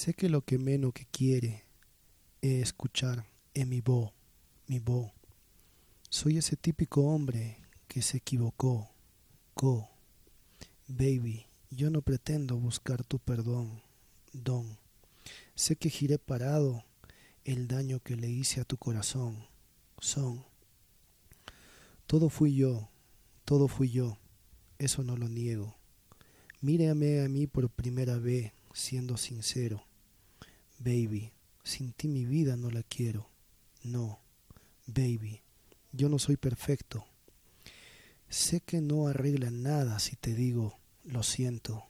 [0.00, 1.66] Sé que lo que menos que quiere
[2.40, 4.14] es escuchar es mi voz,
[4.66, 5.12] mi voz.
[6.08, 8.88] Soy ese típico hombre que se equivocó.
[9.54, 9.90] Go.
[10.88, 13.82] Baby, yo no pretendo buscar tu perdón,
[14.32, 14.78] don.
[15.54, 16.82] Sé que giré parado
[17.44, 19.44] el daño que le hice a tu corazón.
[19.98, 20.46] Son.
[22.06, 22.88] Todo fui yo,
[23.44, 24.16] todo fui yo,
[24.78, 25.76] eso no lo niego.
[26.62, 29.84] Mírame a mí por primera vez, siendo sincero.
[30.82, 31.30] Baby,
[31.62, 33.28] sin ti mi vida no la quiero.
[33.82, 34.18] No,
[34.86, 35.42] baby,
[35.92, 37.04] yo no soy perfecto.
[38.30, 41.84] Sé que no arregla nada si te digo, lo siento.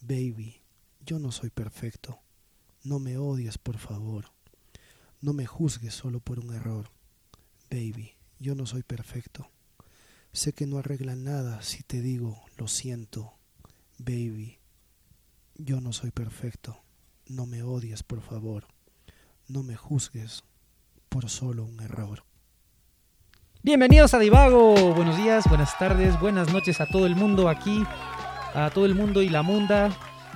[0.00, 0.56] Baby,
[1.06, 2.18] yo no soy perfecto.
[2.82, 4.32] No me odies, por favor.
[5.20, 6.90] No me juzgues solo por un error.
[7.70, 9.48] Baby, yo no soy perfecto.
[10.32, 13.34] Sé que no arregla nada si te digo, lo siento.
[13.98, 14.58] Baby,
[15.54, 16.82] yo no soy perfecto.
[17.28, 18.66] No me odies, por favor.
[19.48, 20.44] No me juzgues
[21.08, 22.22] por solo un error.
[23.62, 24.74] Bienvenidos a Divago.
[24.94, 27.82] Buenos días, buenas tardes, buenas noches a todo el mundo aquí,
[28.54, 29.90] a todo el mundo y la munda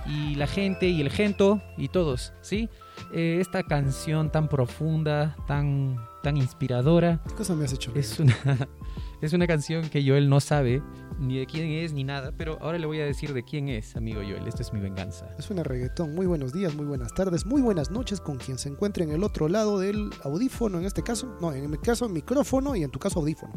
[0.06, 2.70] y la gente y el gento y todos, ¿sí?
[3.12, 7.20] Eh, esta canción tan profunda, tan, tan inspiradora.
[7.28, 7.92] ¿Qué cosa me has hecho?
[7.94, 8.36] Es una,
[9.20, 10.82] es una canción que Joel no sabe
[11.18, 13.96] ni de quién es ni nada, pero ahora le voy a decir de quién es,
[13.96, 14.46] amigo Joel.
[14.46, 15.28] Esta es mi venganza.
[15.38, 16.14] Es una reggaetón.
[16.14, 19.24] Muy buenos días, muy buenas tardes, muy buenas noches con quien se encuentre en el
[19.24, 22.98] otro lado del audífono, en este caso, no, en mi caso micrófono y en tu
[22.98, 23.52] caso audífono.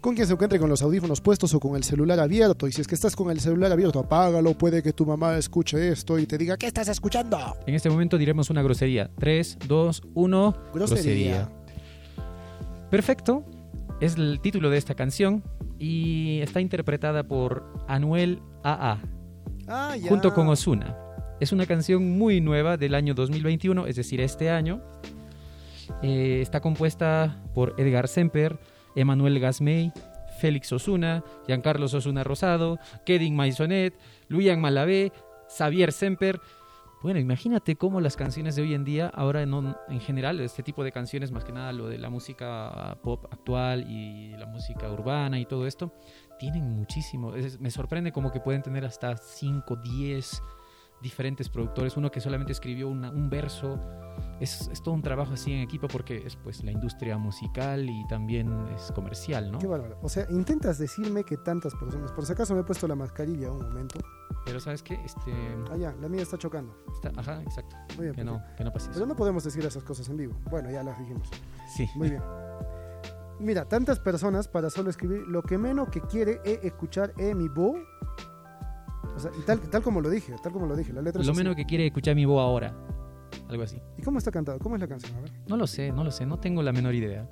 [0.00, 2.68] Con quien se encuentre con los audífonos puestos o con el celular abierto.
[2.68, 4.56] Y si es que estás con el celular abierto, apágalo.
[4.56, 7.38] Puede que tu mamá escuche esto y te diga, ¿qué estás escuchando?
[7.66, 9.10] En este momento diremos una grosería.
[9.18, 10.54] 3, 2, 1.
[10.74, 11.48] Grosería.
[12.90, 13.44] Perfecto.
[14.00, 15.42] Es el título de esta canción
[15.78, 18.98] y está interpretada por Anuel AA
[19.68, 20.96] Ah, junto con Osuna.
[21.40, 24.80] Es una canción muy nueva del año 2021, es decir, este año.
[26.02, 28.58] Eh, está compuesta por Edgar Semper,
[28.94, 29.92] Emanuel Gasmey,
[30.40, 33.94] Félix Osuna, Giancarlos Osuna Rosado, Kedin Maisonet,
[34.28, 35.12] Luian Malavé,
[35.48, 36.40] Xavier Semper.
[37.02, 40.90] Bueno, imagínate cómo las canciones de hoy en día, ahora en general, este tipo de
[40.92, 45.44] canciones, más que nada lo de la música pop actual y la música urbana y
[45.44, 45.92] todo esto,
[46.38, 47.32] tienen muchísimo.
[47.60, 50.42] Me sorprende como que pueden tener hasta 5, 10
[51.06, 51.96] diferentes productores.
[51.96, 53.78] Uno que solamente escribió una- un verso.
[54.40, 58.06] Es, es todo un trabajo así en equipo porque es pues la industria musical y
[58.08, 59.58] también es comercial, ¿no?
[59.58, 59.98] Qué bárbaro.
[60.02, 62.12] O sea, intentas decirme que tantas personas.
[62.12, 63.98] Por si acaso me he puesto la mascarilla un momento.
[64.44, 64.94] Pero ¿sabes qué?
[65.04, 65.32] Este,
[65.70, 66.74] Ah, ya, la mía está chocando.
[66.92, 67.76] está- ajá, exacto.
[67.96, 68.14] Muy bien.
[68.14, 69.06] Que no, que no pase Pero eso.
[69.06, 70.34] no podemos decir esas cosas en vivo.
[70.50, 71.28] Bueno, ya las dijimos.
[71.74, 71.88] Sí.
[71.94, 72.22] Muy bien.
[73.38, 77.48] Mira, tantas personas para solo escribir lo que menos que quiere es escuchar es mi
[77.48, 77.76] voz.
[79.16, 81.26] O sea, y tal, tal como lo dije, tal como lo dije, la letra es
[81.26, 81.38] Lo así.
[81.38, 82.74] menos que quiere escuchar mi voz ahora.
[83.48, 83.80] Algo así.
[83.96, 84.58] ¿Y cómo está cantado?
[84.58, 85.16] ¿Cómo es la canción?
[85.16, 85.32] A ver.
[85.48, 87.28] No lo sé, no lo sé, no tengo la menor idea.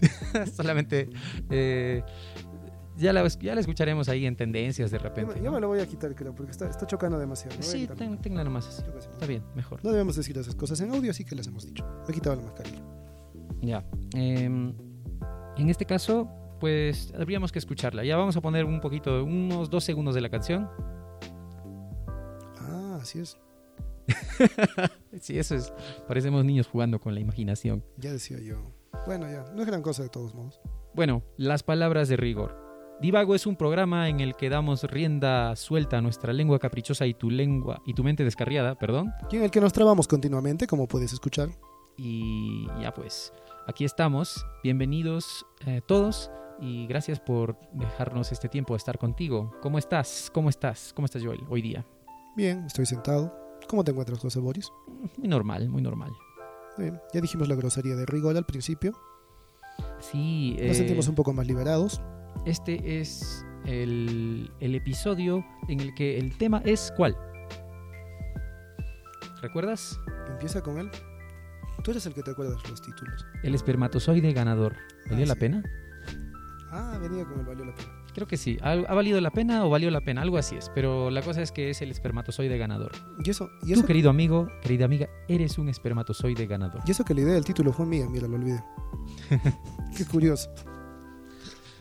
[0.52, 1.08] Solamente
[1.50, 2.02] eh,
[2.96, 5.34] ya, la, ya la escucharemos ahí en tendencias de Yo, repente.
[5.34, 5.52] me- yo ¿no?
[5.52, 7.56] me lo voy a quitar, creo, porque está, está chocando demasiado.
[7.60, 8.82] Sí, ten- tenla nomás así.
[9.12, 9.84] Está bien, mejor.
[9.84, 11.84] No debemos decir esas cosas en audio, así que las hemos dicho.
[12.06, 12.82] Me he quitado la mascarilla.
[13.62, 13.84] Ya.
[14.14, 14.74] em,
[15.56, 16.28] en este caso,
[16.60, 18.04] pues habríamos que escucharla.
[18.04, 20.68] Ya vamos a poner un poquito, unos dos segundos de la canción.
[23.04, 23.36] Así es.
[25.20, 25.72] Sí, eso es.
[26.08, 27.84] Parecemos niños jugando con la imaginación.
[27.98, 28.72] Ya decía yo.
[29.06, 30.58] Bueno, ya, no es gran cosa de todos modos.
[30.94, 32.58] Bueno, las palabras de rigor.
[33.00, 37.12] Divago es un programa en el que damos rienda suelta a nuestra lengua caprichosa y
[37.14, 39.12] tu lengua y tu mente descarriada, perdón.
[39.30, 41.50] Y en el que nos trabamos continuamente, como puedes escuchar.
[41.98, 43.32] Y ya pues,
[43.66, 44.46] aquí estamos.
[44.62, 49.54] Bienvenidos eh, todos y gracias por dejarnos este tiempo de estar contigo.
[49.60, 50.30] ¿Cómo estás?
[50.32, 50.92] ¿Cómo estás?
[50.94, 51.84] ¿Cómo estás, Joel, hoy día?
[52.36, 53.32] Bien, estoy sentado.
[53.68, 54.70] ¿Cómo te encuentras, José Boris?
[55.18, 56.12] Muy normal, muy normal.
[56.76, 58.92] Bien, ya dijimos la grosería de rigor al principio.
[60.00, 62.00] Sí, Nos eh, sentimos un poco más liberados.
[62.44, 67.16] este es el, el episodio en el que el tema es ¿cuál?
[69.40, 69.98] ¿Recuerdas?
[70.28, 70.90] Empieza con él.
[71.82, 73.26] Tú eres el que te acuerdas los títulos.
[73.42, 74.74] El espermatozoide ganador.
[75.10, 75.40] ¿Valió Ah, la sí.
[75.40, 75.62] pena?
[76.70, 77.88] Ah, venía con el valió la pena.
[78.14, 78.56] Creo que sí.
[78.62, 80.22] ¿Ha, ha valido la pena o valió la pena?
[80.22, 80.70] Algo así es.
[80.74, 82.92] Pero la cosa es que es el espermatozoide ganador.
[83.24, 86.80] Y eso, y Tú, eso, querido amigo, querida amiga, eres un espermatozoide ganador.
[86.86, 88.62] y eso que la idea del título fue mía, mira, lo olvidé.
[89.96, 90.48] Qué curioso.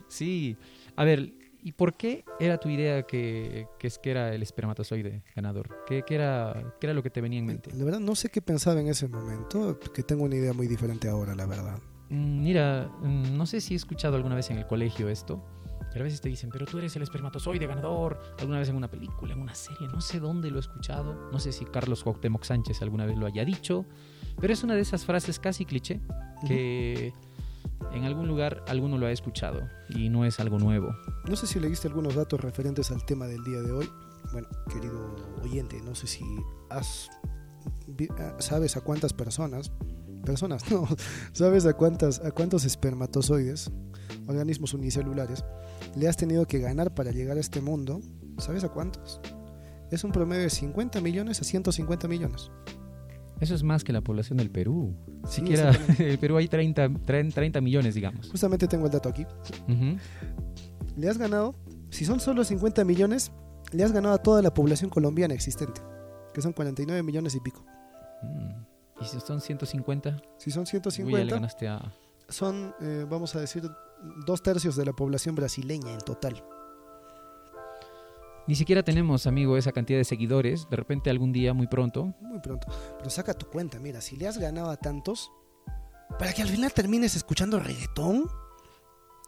[0.08, 0.58] Sí.
[0.96, 1.34] A ver,
[1.64, 5.84] ¿y por qué era tu idea que, que es que era el espermatozoide ganador?
[5.88, 7.72] ¿Qué, qué era, ¿Qué era lo que te venía en mente?
[7.76, 11.08] La verdad, no sé qué pensaba en ese momento, que tengo una idea muy diferente
[11.08, 11.80] ahora, la verdad.
[12.10, 15.44] Mm, Mira, mm, no sé si he escuchado alguna vez en el colegio esto,
[15.96, 18.20] Y a veces te dicen, pero tú eres el espermatozoide ganador.
[18.40, 21.30] Alguna vez en una película, en una serie, no sé dónde lo he escuchado.
[21.32, 23.86] No sé si Carlos Cuauhtémoc Sánchez alguna vez lo haya dicho.
[24.40, 26.02] Pero es una de esas frases casi cliché
[26.48, 27.14] que
[27.92, 30.96] en algún lugar alguno lo ha escuchado y no es algo nuevo.
[31.28, 33.90] No sé si leíste algunos datos referentes al tema del día de hoy.
[34.32, 36.24] Bueno, querido oyente, no sé si
[36.70, 37.10] has
[38.18, 39.72] ah, sabes a cuántas personas,
[40.26, 40.88] personas, no,
[41.34, 43.70] sabes a cuántas a cuántos espermatozoides,
[44.28, 45.44] organismos unicelulares
[45.96, 48.02] le has tenido que ganar para llegar a este mundo.
[48.38, 49.22] ¿Sabes a cuántos?
[49.92, 52.52] Es un promedio de 50 millones a 150 millones.
[53.40, 54.96] Eso es más que la población del Perú.
[55.28, 58.30] Siquiera el Perú hay 30, 30, millones, digamos.
[58.30, 59.26] Justamente tengo el dato aquí.
[60.96, 61.56] Le has ganado,
[61.90, 63.32] si son solo 50 millones,
[63.72, 65.82] le has ganado a toda la población colombiana existente,
[66.34, 67.66] que son 49 millones y pico.
[68.22, 69.02] Mm.
[69.02, 70.22] ¿Y si son 150?
[70.38, 71.94] Si son 150, le ganaste a...
[72.30, 73.70] son, eh, vamos a decir,
[74.26, 76.44] dos tercios de la población brasileña en total.
[78.46, 80.68] Ni siquiera tenemos, amigo, esa cantidad de seguidores.
[80.70, 82.14] De repente algún día, muy pronto.
[82.22, 82.68] Muy pronto.
[82.98, 85.32] Pero saca tu cuenta, mira, si le has ganado a tantos,
[86.20, 88.26] para que al final termines escuchando reggaetón.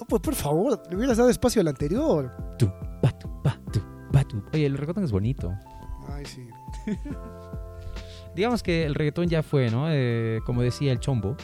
[0.01, 2.29] Oh, pues por favor, le hubieras dado espacio al anterior.
[2.59, 2.69] Tu,
[4.53, 5.53] Oye, el reggaetón es bonito.
[6.09, 6.47] Ay, sí.
[8.35, 9.87] Digamos que el reggaetón ya fue, ¿no?
[9.89, 11.35] Eh, como decía el chombo.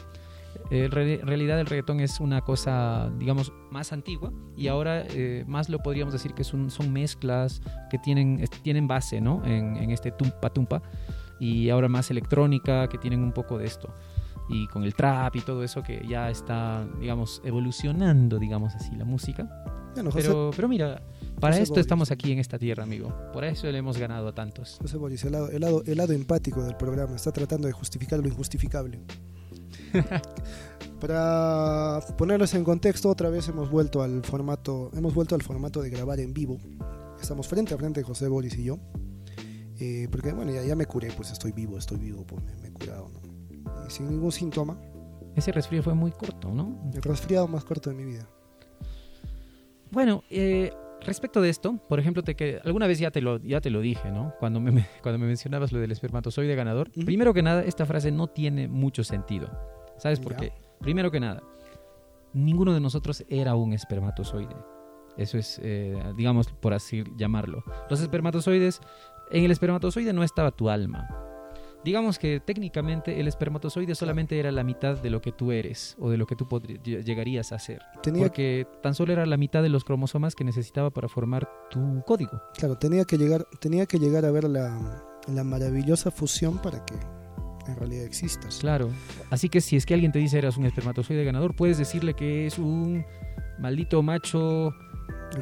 [0.72, 5.70] Eh, en realidad el reggaetón es una cosa, digamos, más antigua y ahora eh, más
[5.70, 9.44] lo podríamos decir que son, son mezclas que tienen, tienen base ¿no?
[9.46, 10.82] en, en este tumpa tumpa
[11.40, 13.94] y ahora más electrónica que tienen un poco de esto
[14.52, 19.06] y con el trap y todo eso que ya está, digamos, evolucionando, digamos así, la
[19.06, 19.50] música.
[20.14, 21.02] pero, pero mira,
[21.40, 23.14] para esto estamos aquí en esta tierra, amigo.
[23.34, 24.78] Por eso le hemos ganado a tantos.
[24.82, 28.20] José Boris, el lado, el lado, el lado empático del programa, está tratando de justificar
[28.20, 29.00] lo injustificable.
[31.00, 35.90] Para ponerlos en contexto, otra vez hemos vuelto al formato, hemos vuelto al formato de
[35.90, 36.60] grabar en vivo.
[37.20, 38.78] Estamos frente a frente José Boris y yo.
[39.80, 43.10] Eh, porque bueno, ya, me curé, pues estoy vivo, estoy vivo, pues me, he curado,
[43.88, 44.80] Y sin ningún síntoma.
[45.36, 46.92] Ese resfriado fue muy corto, ¿no?
[46.94, 48.28] El resfriado más corto de mi vida.
[49.90, 50.72] Bueno, eh,
[51.02, 53.82] respecto de esto, por ejemplo, te que alguna vez ya te lo ya te lo
[53.82, 54.36] dije, ¿no?
[54.40, 58.28] Cuando me, cuando me mencionabas lo del espermatozoide ganador, primero que nada esta frase no
[58.28, 59.50] tiene mucho sentido.
[60.02, 60.52] ¿Sabes por qué?
[60.80, 61.44] Primero que nada,
[62.34, 64.56] ninguno de nosotros era un espermatozoide.
[65.16, 67.64] Eso es, eh, digamos, por así llamarlo.
[67.88, 68.82] Los espermatozoides,
[69.30, 71.08] en el espermatozoide no estaba tu alma.
[71.84, 76.10] Digamos que técnicamente el espermatozoide solamente era la mitad de lo que tú eres o
[76.10, 76.48] de lo que tú
[76.84, 77.84] llegarías a ser.
[78.02, 82.02] Tenía porque tan solo era la mitad de los cromosomas que necesitaba para formar tu
[82.08, 82.42] código.
[82.56, 86.96] Claro, tenía que llegar, tenía que llegar a ver la, la maravillosa fusión para que
[87.72, 88.60] en realidad existas.
[88.60, 88.90] Claro.
[89.30, 92.48] Así que si es que alguien te dice eras un espermatozoide ganador, puedes decirle que
[92.48, 93.06] es un
[93.60, 94.74] maldito macho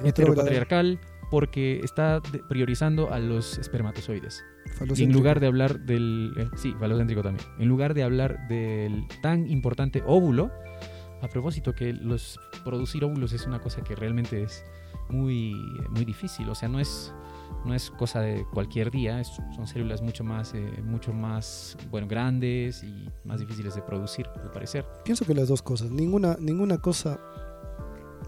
[0.03, 0.99] heteropatriarcal
[1.29, 4.43] porque está priorizando a los espermatozoides.
[4.95, 6.33] Y en lugar de hablar del...
[6.37, 7.45] Eh, sí, falocéntrico también.
[7.59, 10.51] En lugar de hablar del tan importante óvulo,
[11.21, 14.63] a propósito que los producir óvulos es una cosa que realmente es
[15.09, 15.53] muy,
[15.89, 16.49] muy difícil.
[16.49, 17.13] O sea, no es
[17.65, 22.83] no es cosa de cualquier día, son células mucho más, eh, mucho más bueno, grandes
[22.83, 24.85] y más difíciles de producir, al parecer.
[25.03, 27.19] Pienso que las dos cosas, ninguna, ninguna cosa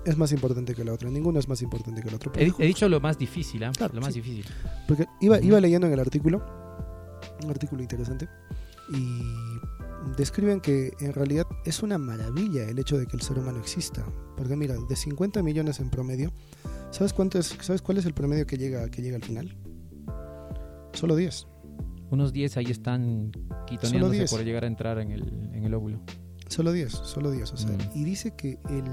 [0.06, 2.32] es más importante que la otra, ninguna es más importante que la otra.
[2.36, 3.72] He, dicho lo más difícil, ¿eh?
[3.94, 4.46] lo más difícil.
[4.88, 6.44] Porque iba, iba leyendo en el artículo,
[7.44, 8.28] un artículo interesante,
[8.90, 9.51] y
[10.18, 14.06] describen que en realidad es una maravilla el hecho de que el ser humano exista.
[14.36, 16.32] Porque mira, de 50 millones en promedio,
[16.92, 19.56] ¿Sabes cuánto es, sabes cuál es el promedio que llega que llega al final?
[20.94, 21.48] Solo 10.
[22.12, 23.32] Unos 10 ahí están
[23.66, 26.02] quitoneándose por llegar a entrar en el, en el óvulo.
[26.50, 27.54] Solo 10, solo 10.
[27.54, 27.98] O sea, mm.
[27.98, 28.84] Y dice que el,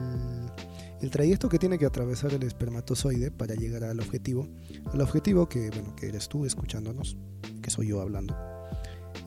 [1.00, 4.47] el, trayecto que tiene que atravesar el espermatozoide para llegar al objetivo,
[4.95, 7.17] el objetivo que, bueno, que eres tú escuchándonos,
[7.61, 8.37] que soy yo hablando,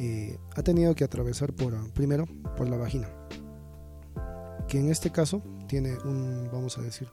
[0.03, 2.25] eh, ha tenido que atravesar por, primero,
[2.57, 3.07] por la vagina.
[4.67, 7.07] Que en este caso tiene un, vamos a decir,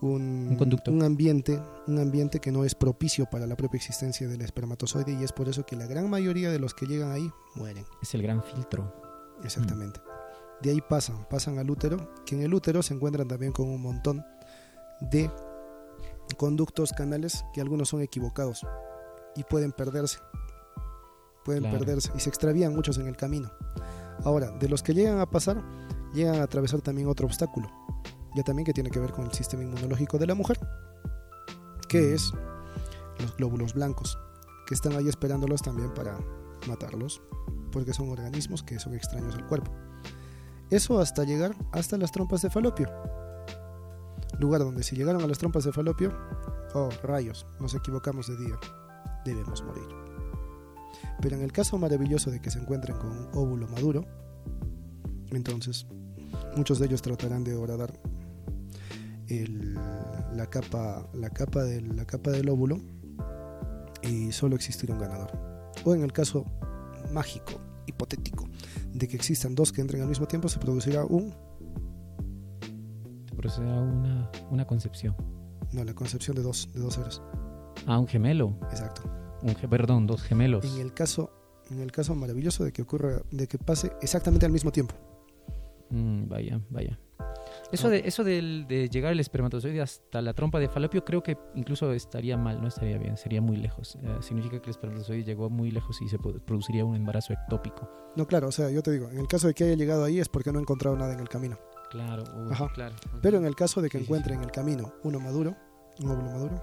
[0.00, 5.12] un, un, ambiente, un ambiente que no es propicio para la propia existencia del espermatozoide
[5.12, 7.84] y es por eso que la gran mayoría de los que llegan ahí mueren.
[8.02, 8.92] Es el gran filtro.
[9.44, 10.00] Exactamente.
[10.60, 13.80] De ahí pasan, pasan al útero, que en el útero se encuentran también con un
[13.80, 14.24] montón
[15.00, 15.30] de
[16.36, 18.66] conductos, canales que algunos son equivocados
[19.36, 20.18] y pueden perderse.
[21.48, 23.50] Pueden perderse y se extravían muchos en el camino.
[24.22, 25.64] Ahora, de los que llegan a pasar,
[26.12, 27.70] llegan a atravesar también otro obstáculo,
[28.36, 30.60] ya también que tiene que ver con el sistema inmunológico de la mujer,
[31.88, 32.34] que es
[33.18, 34.18] los glóbulos blancos,
[34.66, 36.18] que están ahí esperándolos también para
[36.66, 37.22] matarlos,
[37.72, 39.72] porque son organismos que son extraños al cuerpo.
[40.68, 42.90] Eso hasta llegar hasta las trompas de falopio.
[44.38, 46.12] lugar donde si llegaron a las trompas de falopio,
[46.74, 48.58] oh rayos, nos equivocamos de día,
[49.24, 49.97] debemos morir.
[51.20, 54.04] Pero en el caso maravilloso de que se encuentren con un óvulo maduro,
[55.30, 55.86] entonces
[56.56, 57.92] muchos de ellos tratarán de horadar
[59.28, 62.78] el, la, capa, la, capa del, la capa del óvulo
[64.02, 65.30] y solo existirá un ganador.
[65.84, 66.44] O en el caso
[67.12, 68.48] mágico, hipotético,
[68.92, 71.34] de que existan dos que entren al mismo tiempo, se producirá un...
[73.28, 75.14] Se producirá una, una concepción.
[75.72, 77.22] No, la concepción de dos, de dos seres.
[77.86, 78.56] Ah, un gemelo.
[78.70, 79.02] Exacto.
[79.42, 80.64] Un, perdón, dos gemelos.
[80.76, 81.30] En el caso,
[81.70, 84.94] en el caso maravilloso de que ocurra, de que pase exactamente al mismo tiempo.
[85.90, 86.98] Mm, vaya, vaya.
[87.72, 87.90] Eso, Ah.
[87.90, 91.92] de, eso del- de llegar el espermatozoide hasta la trompa de falopio creo que incluso
[91.92, 93.96] estaría mal, no estaría bien, sería muy lejos.
[94.02, 97.90] Eh, significa que el espermatozoide llegó muy lejos y se pro- produciría un embarazo ectópico.
[98.16, 100.18] No, claro, o sea, yo te digo, en el caso de que haya llegado ahí
[100.20, 101.58] es porque no ha encontrado nada en el camino.
[101.90, 102.68] Claro, uy, Ajá.
[102.74, 102.96] claro.
[103.22, 105.56] Pero en el caso de que Sí, sí, encuentre en el camino uno maduro,
[106.00, 106.62] un óvulo maduro,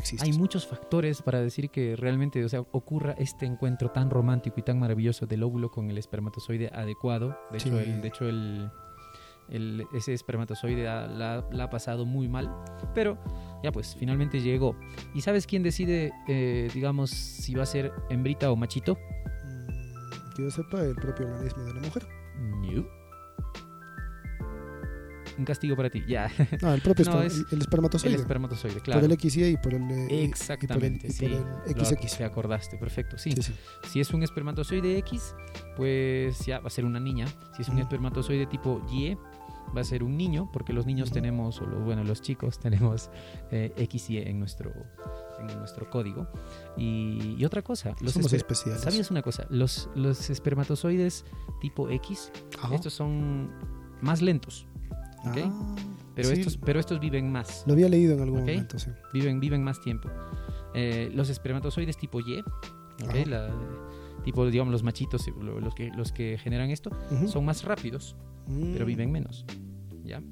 [0.00, 0.24] existe.
[0.26, 4.62] Hay muchos factores para decir que realmente o sea, ocurra este encuentro tan romántico y
[4.62, 7.36] tan maravilloso del óvulo con el espermatozoide adecuado.
[7.50, 7.68] De Sí.
[7.68, 8.70] hecho, el, de hecho el,
[9.48, 12.50] el- ese espermatozoide ha- la, la ha pasado muy mal.
[12.94, 13.18] Pero
[13.62, 14.76] ya pues, finalmente llegó.
[15.14, 18.94] ¿Y sabes quién decide, eh, digamos, si va a ser hembrita o machito?
[19.44, 22.06] Mm, que yo sepa, el propio organismo de la mujer.
[22.38, 23.01] No.
[25.38, 26.30] Un castigo para ti, ya.
[26.60, 28.14] No, el propio No, es el, espermatozoide.
[28.14, 29.00] El espermatozoide, claro.
[29.00, 31.24] Por el XY y por el, eh, Exactamente, y por sí.
[31.26, 32.16] el, y por el XX.
[32.18, 33.32] Te acordaste, perfecto, sí.
[33.32, 33.54] Sí, sí.
[33.88, 35.34] Si es un espermatozoide X,
[35.76, 37.26] pues ya va a ser una niña.
[37.56, 39.16] Si es un espermatozoide tipo Y,
[39.74, 43.08] va a ser un niño, porque los niños tenemos, o lo- bueno, los chicos tenemos
[43.50, 44.70] eh, XY en nuestro,
[45.40, 46.28] en nuestro código.
[46.76, 48.82] Y, y otra cosa, los Somos especiales.
[48.82, 49.46] ¿sabías una cosa?
[49.48, 51.24] Los, los espermatozoides
[51.62, 52.74] tipo X, Ajá.
[52.74, 53.50] estos son
[54.02, 54.66] más lentos,
[55.24, 55.38] ¿ok?
[55.44, 55.74] Ah,
[56.14, 57.64] pero, sí, estos, pero estos viven más.
[57.66, 58.46] Lo había leído en algún Ok.
[58.48, 58.90] momento, sí.
[59.12, 60.10] viven, viven más tiempo.
[60.74, 63.08] Eh, los espermatozoides tipo Y, ¿ok?
[63.08, 63.26] Ajá.
[63.26, 63.54] La-
[64.24, 67.28] tipo, digamos, los machitos, eh, lo- los que, los que generan esto, Ujú.
[67.28, 68.14] son más rápidos,
[68.46, 68.88] pero Mm.
[68.88, 69.44] viven menos.
[70.04, 70.22] ¿Ya?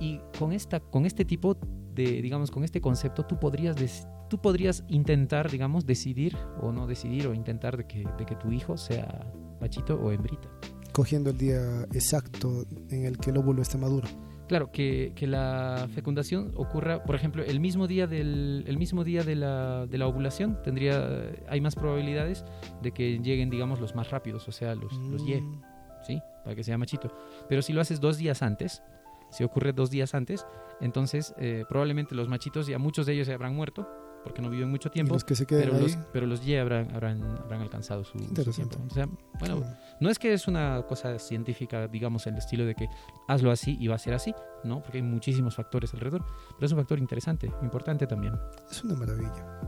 [0.00, 1.56] Y con, esta, con este tipo
[1.94, 6.86] de, digamos, con este concepto, tú podrías, des- tú podrías intentar, digamos, decidir o no
[6.86, 10.48] decidir o intentar de que, de que tu hijo sea machito o hembrita.
[10.92, 14.06] Cogiendo el día exacto en el que el óvulo esté maduro.
[14.48, 19.24] Claro, que, que la fecundación ocurra, por ejemplo, el mismo día del el mismo día
[19.24, 22.44] de la, de la ovulación, tendría hay más probabilidades
[22.80, 25.62] de que lleguen, digamos, los más rápidos, o sea, los, los Y, Mm.
[26.06, 26.22] ¿sí?
[26.44, 27.12] Para que sea machito.
[27.48, 28.82] Pero si lo haces dos días antes,
[29.30, 30.46] si ocurre dos días antes,
[30.80, 33.88] entonces eh, probablemente los machitos, ya muchos de ellos se habrán muerto,
[34.26, 35.80] porque no viven mucho tiempo, los que se pero ahí.
[35.80, 38.76] los, pero los Y habrán, habrán, habrán alcanzado su, su tiempo.
[38.90, 39.62] O sea, bueno,
[40.00, 42.88] no es que es una cosa científica, digamos, el estilo de que
[43.28, 44.82] hazlo así y va a ser así, ¿no?
[44.82, 46.24] Porque hay muchísimos factores alrededor,
[46.56, 48.34] pero es un factor interesante, importante también.
[48.68, 49.60] Es una maravilla.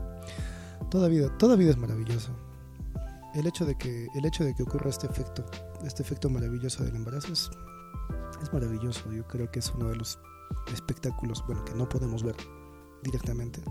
[0.91, 2.33] Toda vida, toda vida es maravillosa.
[3.35, 5.45] El hecho de que, el hecho de que ocurra este efecto,
[5.85, 7.49] este efecto maravilloso del embarazo es,
[8.41, 9.09] es maravilloso.
[9.13, 10.19] Yo creo que es uno de los
[10.73, 12.35] espectáculos, bueno, que no podemos ver
[13.03, 13.61] directamente,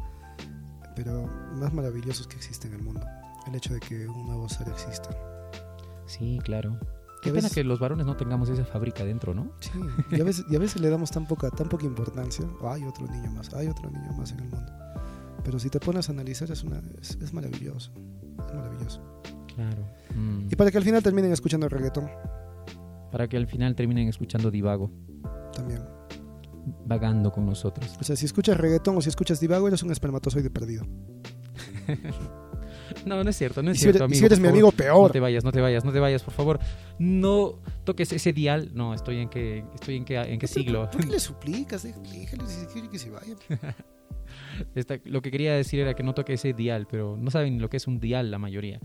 [0.98, 3.06] pero más maravillosos que existen en el mundo.
[3.46, 5.10] El hecho de que un nuevo ser exista.
[6.06, 6.76] Sí, claro.
[7.22, 9.52] Qué pena veces- que los varones no tengamos esa fábrica dentro, ¿no?
[9.60, 9.70] Sí,
[10.10, 12.44] y a veces, y a veces le damos tan poca, tan poca importancia.
[12.64, 14.72] Hay otro niño más, hay otro niño más en el mundo.
[15.44, 17.92] Pero si te pones a analizar es, una, es, es maravilloso.
[18.48, 19.00] Es maravilloso.
[19.54, 19.86] Claro.
[20.14, 20.48] Mm.
[20.50, 22.08] Y para que al final terminen escuchando reggaetón
[23.10, 24.90] Para que al final terminen escuchando Divago,
[25.54, 25.82] también.
[26.86, 27.96] Vagando con nosotros.
[28.00, 30.84] O sea, si escuchas reggaetón o si escuchas divago, eres un espermatozoide perdido.
[33.04, 34.18] No, no es cierto, no Y es si cierto, eres, amigo.
[34.18, 34.54] si eres mi favor.
[34.54, 35.12] amigo, No peor.
[35.12, 36.58] te vayas, no te vayas, no te vayas, por favor.
[36.98, 38.70] No toques ese dial.
[38.74, 40.88] No, estoy en qué, estoy en qué, en qué siglo.
[40.90, 41.82] ¿Por qué le suplicas?
[41.82, 43.34] Dé- Déjale que se vaya.
[44.74, 47.68] Esta- lo que quería decir era que no toque ese dial, pero no saben lo
[47.68, 48.80] que es un dial la mayoría.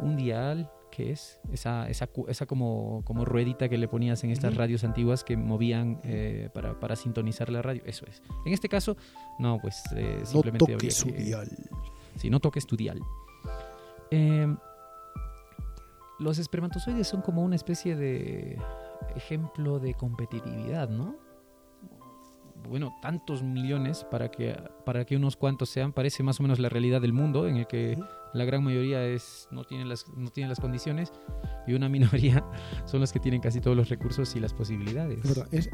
[0.00, 1.38] Un dial, ¿qué es?
[1.52, 6.00] Esa, esa, esa como, como ruedita que le ponías en estas radios antiguas que movían
[6.04, 7.82] eh, para, para sintonizar la radio.
[7.84, 8.22] Eso es.
[8.46, 8.96] En este caso,
[9.38, 11.48] no, pues eh, No simplemente habría toques su que- dial.
[12.16, 12.98] Sí, no toques tu dial.
[14.10, 14.56] Eh,
[16.18, 18.58] los espermatozoides son como una especie de
[19.14, 21.16] ejemplo de competitividad, ¿no?
[22.68, 26.68] Bueno, tantos millones para que, para que unos cuantos sean, parece más o menos la
[26.70, 27.98] realidad del mundo, en el que.
[28.36, 31.12] La gran mayoría es, no, tiene las, no tiene las condiciones
[31.66, 32.44] y una minoría
[32.84, 35.24] son los que tienen casi todos los recursos y las posibilidades.
[35.24, 35.70] Es Es,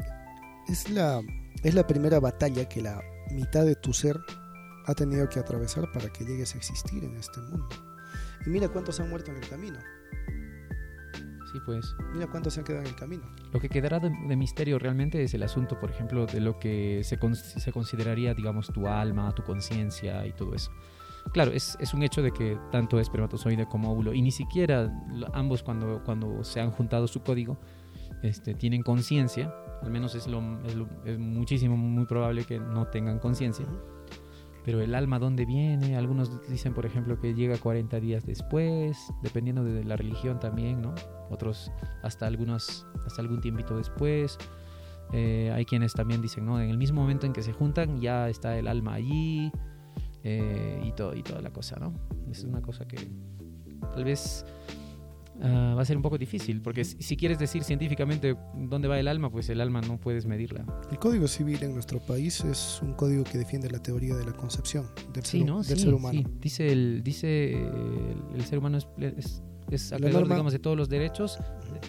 [0.67, 1.21] es la,
[1.63, 3.01] es la primera batalla que la
[3.31, 4.19] mitad de tu ser
[4.85, 7.69] ha tenido que atravesar para que llegues a existir en este mundo.
[8.45, 9.79] Y mira cuántos han muerto en el camino.
[11.51, 11.95] Sí, pues.
[12.13, 13.23] Mira cuántos se han quedado en el camino.
[13.53, 17.01] Lo que quedará de, de misterio realmente es el asunto, por ejemplo, de lo que
[17.03, 20.71] se, con- se consideraría, digamos, tu alma, tu conciencia y todo eso.
[21.31, 24.91] Claro, es, es un hecho de que tanto espermatozoide como óvulo, y ni siquiera
[25.33, 27.57] ambos cuando, cuando se han juntado su código,
[28.21, 32.87] este, tienen conciencia, al menos es, lo, es, lo- es muchísimo, muy probable que no
[32.87, 33.65] tengan conciencia.
[34.63, 35.97] Pero el alma, ¿dónde viene?
[35.97, 40.93] Algunos dicen, por ejemplo, que llega 40 días después, dependiendo de la religión también, ¿no?
[41.29, 41.69] Otros
[42.01, 44.37] hasta algunos, hasta algún tiempito después.
[45.11, 46.61] Eh, hay quienes también dicen, ¿no?
[46.61, 49.51] En el mismo momento en que se juntan ya está el alma allí
[50.23, 51.93] eh, y, todo, y toda la cosa, ¿no?
[52.31, 52.97] Es una cosa que
[53.93, 54.45] tal vez
[55.41, 59.07] ah, va a ser un poco difícil, porque si, quieres decir científicamente dónde va el
[59.07, 60.65] alma, pues el alma no puedes medirla.
[60.91, 64.33] El Código Civil en nuestro país es un código que defiende la teoría de la
[64.33, 65.61] concepción del, Sí, ser, ¿no?
[65.63, 66.19] del Sí, ser humano.
[66.19, 66.27] sí.
[66.39, 70.87] Dice, el, dice el, el ser humano es, es, es norma- digamos, de todos los
[70.87, 71.39] derechos,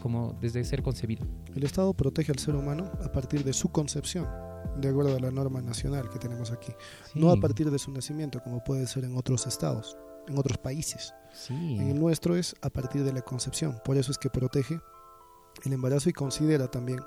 [0.01, 1.25] como desde ser concebido.
[1.55, 4.27] El Estado protege al ser humano a partir de su concepción,
[4.77, 6.73] de acuerdo a la norma nacional que tenemos aquí.
[7.15, 9.97] No a partir de su nacimiento, como puede ser en otros estados,
[10.29, 11.15] en otros países.
[11.33, 13.81] Sí, En el nuestro es a partir de la concepción.
[13.85, 14.81] Por eso es que protege
[15.65, 17.01] el embarazo y considera también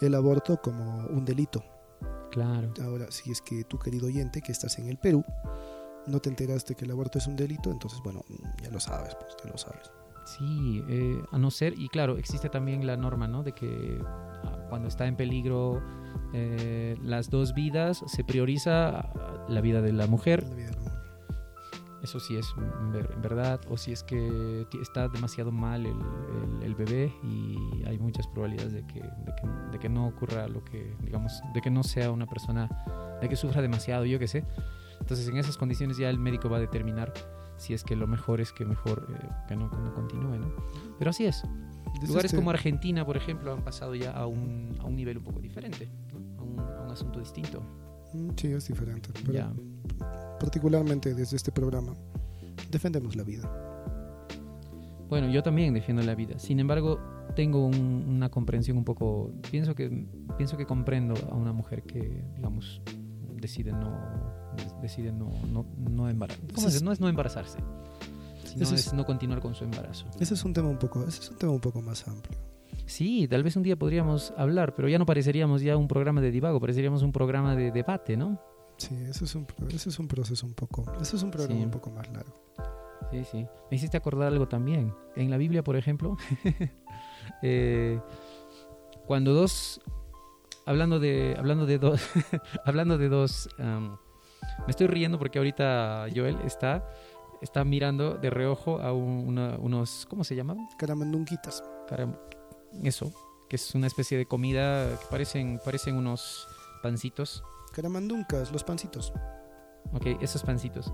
[0.00, 1.62] el aborto como un delito.
[2.30, 2.72] claro.
[2.82, 5.24] Ahora, si es que tú, querido oyente, que estás en el Perú,
[6.06, 8.24] no te enteraste que el aborto es un delito, entonces, bueno,
[8.62, 9.90] ya lo sabes, pues ya lo sabes.
[10.24, 13.42] Sí, eh, a no ser, y claro, existe también la norma, ¿no?
[13.42, 14.00] De que
[14.70, 15.82] cuando está en peligro
[16.32, 19.10] eh, las dos vidas, se prioriza
[19.48, 20.98] la vida de la mujer, La vida de la mujer.
[22.02, 22.46] eso sí es
[23.22, 28.26] verdad, o si es que está demasiado mal el, el- el bebé y hay muchas
[28.28, 31.82] probabilidades de que, de, que, de que no ocurra lo que, digamos, de que no
[31.82, 32.68] sea una persona,
[33.20, 34.44] de que sufra demasiado, yo qué sé.
[35.00, 37.12] Entonces en esas condiciones ya el médico va a determinar
[37.60, 40.48] si es que lo mejor es que mejor eh, que, no, no continúe, ¿no?
[40.98, 41.42] Pero así es.
[42.06, 45.24] Lugares este- como Argentina, por ejemplo, han pasado ya a un, a un nivel un
[45.24, 46.40] poco diferente, ¿no?
[46.40, 47.60] a, un, a un asunto distinto.
[48.14, 49.10] Mm, Sí, es diferente.
[49.26, 49.52] Pero Ya.
[50.40, 51.94] particularmente desde este programa,
[52.70, 53.48] defendemos la vida.
[55.08, 56.38] Bueno, yo también defiendo la vida.
[56.38, 56.98] Sin embargo,
[57.34, 59.32] tengo un- una comprensión un poco.
[59.50, 60.06] Pienso que
[60.38, 62.80] pienso que comprendo a una mujer que, digamos,
[63.34, 63.90] decide no
[64.82, 66.54] decide no no no embarazarse.
[66.54, 66.82] ¿Cómo Ese es?
[66.82, 67.58] No es no embarazarse,
[68.44, 70.06] sino es, es- no continuar con su embarazo.
[70.18, 72.38] Ese es un tema un poco, ese es un tema un poco más amplio.
[72.86, 76.30] Sí, tal vez un día podríamos hablar, pero ya no pareceríamos ya un programa de
[76.32, 78.40] divago, pareceríamos un programa de debate, ¿no?
[78.78, 81.64] Sí, ese es un, ese es un proceso un poco, ese es un programa Sí.
[81.64, 82.34] un poco más largo.
[83.12, 83.46] Sí, sí.
[83.70, 84.92] Me hiciste acordar algo también.
[85.16, 86.16] En la Biblia, por ejemplo,
[87.42, 88.00] eh,
[89.06, 89.80] cuando dos,
[90.66, 92.00] hablando de, hablando de dos,
[92.64, 93.48] hablando de dos,
[94.66, 96.88] me estoy riendo porque ahorita Joel está,
[97.42, 100.68] está mirando de reojo a un- una- unos, ¿cómo se llaman?
[100.78, 101.62] Caramandunquitas.
[101.88, 102.18] Caram-
[102.84, 103.12] eso,
[103.48, 106.46] que es una especie de comida que parecen, parecen unos
[106.82, 107.42] pancitos.
[107.74, 109.12] Caramanduncas, los pancitos.
[109.92, 110.92] Ok, esos pancitos.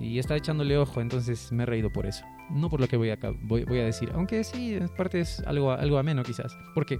[0.00, 2.24] Y está echándole ojo, entonces me he reído por eso.
[2.50, 5.40] No por lo que voy a, voy, voy a decir, aunque sí, en parte es
[5.46, 6.56] algo, algo ameno quizás.
[6.74, 6.98] Porque,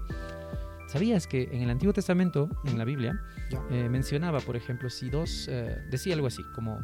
[0.87, 3.21] ¿sabías que en el Antiguo Testamento, en la Biblia,
[3.71, 6.81] eh, mencionaba, por ejemplo, si dos, eh, decía algo así, como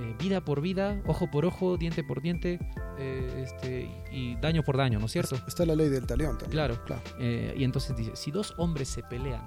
[0.00, 2.58] eh, vida por vida, ojo por ojo, diente por diente,
[2.98, 5.36] eh, este, y daño por daño, ¿no es cierto?
[5.46, 6.52] Está la ley del talión también.
[6.52, 6.84] Claro.
[6.86, 7.02] Claro.
[7.18, 9.44] Eh, y entonces dice, si dos hombres se pelean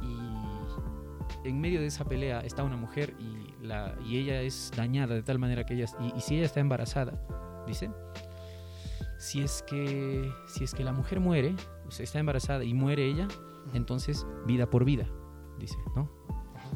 [0.00, 5.14] y en medio de esa pelea está una mujer y, la, y ella es dañada
[5.14, 7.12] de tal manera que ella, y, y si ella está embarazada,
[7.66, 7.90] dice,
[9.18, 11.54] si es que, si es que la mujer muere,
[11.88, 13.28] está embarazada y muere ella,
[13.72, 15.06] entonces vida por vida,
[15.58, 16.10] dice, ¿no?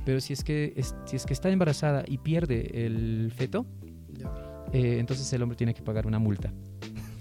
[0.05, 3.67] Pero si es que, es- si es que está embarazada y pierde el feto,
[4.73, 6.53] eh, entonces el hombre tiene que pagar una multa.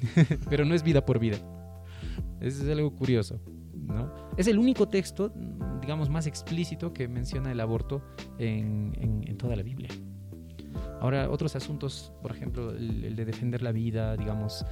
[0.49, 1.37] Pero no es vida por vida.
[2.39, 3.39] Eso es algo curioso.
[3.73, 4.11] ¿no?
[4.37, 5.33] Es el único texto,
[5.81, 8.03] digamos, más explícito que menciona el aborto
[8.37, 9.89] en, en- en toda la Biblia.
[11.01, 14.65] Ahora, otros asuntos, por ejemplo, el, el de defender la vida, digamos,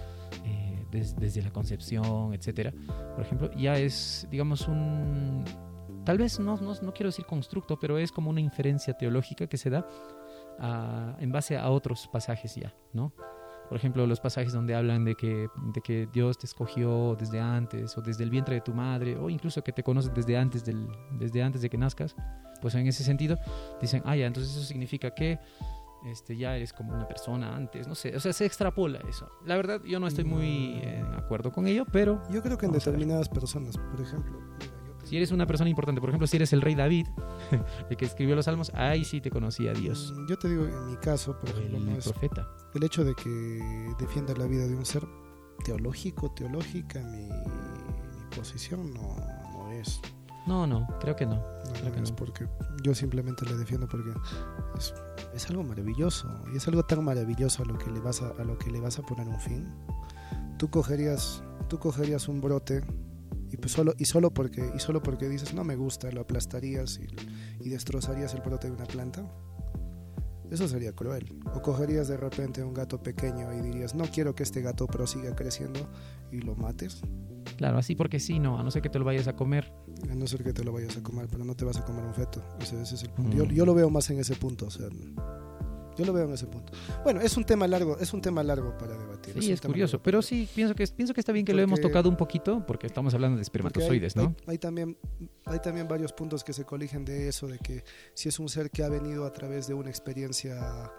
[0.45, 2.71] eh, des- desde la concepción, etcétera,
[3.15, 5.43] por ejemplo, ya es, digamos, un.
[6.03, 9.57] Tal vez no, no, no quiero decir constructo, pero es como una inferencia teológica que
[9.57, 9.85] se da
[10.59, 13.11] a- en base a otros pasajes ya, ¿no?
[13.69, 17.97] Por ejemplo, los pasajes donde hablan de que, de que Dios te escogió desde antes,
[17.97, 20.87] o desde el vientre de tu madre, o incluso que te conoce desde antes, del,
[21.19, 22.15] desde antes de que nazcas,
[22.61, 23.37] pues en ese sentido
[23.81, 25.39] dicen, ah, ya, entonces eso significa que
[26.05, 29.29] este, ya eres como una persona antes, no sé, o sea, se extrapola eso.
[29.45, 32.65] La verdad, yo no estoy muy eh, en acuerdo con ello, pero Yo creo que
[32.67, 36.25] en determinadas personas, por ejemplo, mira, yo te- si eres una persona importante, por ejemplo,
[36.27, 37.07] si eres el rey David,
[37.89, 40.85] el que escribió los salmos, ahí sí te conocía Dios, Mm, Yo te digo, en
[40.91, 42.47] mi caso, por ejemplo, el no es- profeta.
[42.73, 45.03] el hecho de que defienda la vida de un ser
[45.63, 49.15] teológico, teológica, mi, mi posición no,
[49.53, 50.01] no es.
[50.47, 51.41] No, no, creo que no.
[51.81, 52.15] Que no.
[52.15, 52.47] porque
[52.83, 54.11] yo simplemente le defiendo porque
[54.77, 54.93] es,
[55.33, 58.43] es algo maravilloso y es algo tan maravilloso a lo que le vas a, a
[58.43, 59.67] lo que le vas a poner un fin.
[60.57, 62.81] Tú cogerías, tú cogerías un brote
[63.51, 66.99] y pues solo y solo porque y solo porque dices no me gusta lo aplastarías
[66.99, 69.25] y, y destrozarías el brote de una planta.
[70.51, 71.39] Eso sería cruel.
[71.53, 75.35] O cogerías de repente un gato pequeño y dirías no quiero que este gato prosiga
[75.35, 75.79] creciendo
[76.31, 77.01] y lo mates.
[77.57, 79.71] Claro, así porque sí, no, a no ser que te lo vayas a comer.
[80.09, 82.03] A no ser que te lo vayas a comer, pero no te vas a comer
[82.03, 82.43] un feto.
[82.59, 83.35] O sea, ese es el punto.
[83.35, 83.39] Mm.
[83.39, 84.67] Yo, yo lo veo más en ese punto.
[84.67, 84.87] O sea,
[85.97, 86.73] yo lo veo en ese punto.
[87.03, 89.33] Bueno, es un tema largo, es un tema largo para debatir.
[89.41, 90.03] Sí, es curioso, largo.
[90.03, 92.87] pero sí, pienso que, pienso que está bien que lo hemos tocado un poquito, porque
[92.87, 94.35] estamos hablando de espermatozoides, hay, ¿no?
[94.47, 94.97] hay también,
[95.45, 98.69] hay también varios puntos que se coligen de eso, de que si es un ser
[98.71, 100.91] que ha venido a través de una experiencia,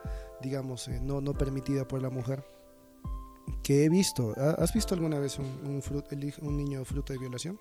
[0.42, 2.44] digamos, eh, no, no permitida por la mujer,
[3.62, 4.34] que he visto.
[4.36, 5.80] ¿Ha- ¿Has visto alguna vez un,
[6.42, 7.58] un niño fruto de violación?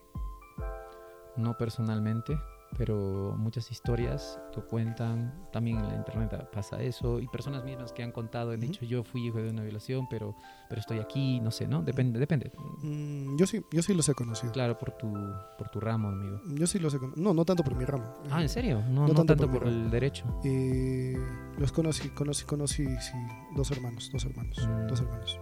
[1.37, 2.37] No personalmente,
[2.77, 8.03] pero muchas historias que cuentan, también en la internet pasa eso, y personas mismas que
[8.03, 10.35] han contado, han dicho yo fui hijo de una violación, pero,
[10.67, 11.81] pero estoy aquí, no sé, ¿no?
[11.81, 12.51] Depende, depende.
[12.83, 14.51] Mm, yo sí, yo sí los he conocido.
[14.51, 15.11] Claro, por tu,
[15.57, 16.41] por tu ramo, amigo.
[16.53, 17.23] Yo sí los he conocido.
[17.23, 18.05] No, no tanto por mi ramo.
[18.29, 18.81] Ah, ¿en serio?
[18.89, 20.25] No, No no tanto tanto por el derecho.
[20.43, 21.15] Eh,
[21.57, 23.13] los conocí, conocí, conocí, sí,
[23.55, 24.87] dos hermanos, dos hermanos, Mm.
[24.87, 25.39] dos hermanos.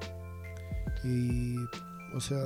[1.04, 1.56] Y,
[2.15, 2.38] o sea,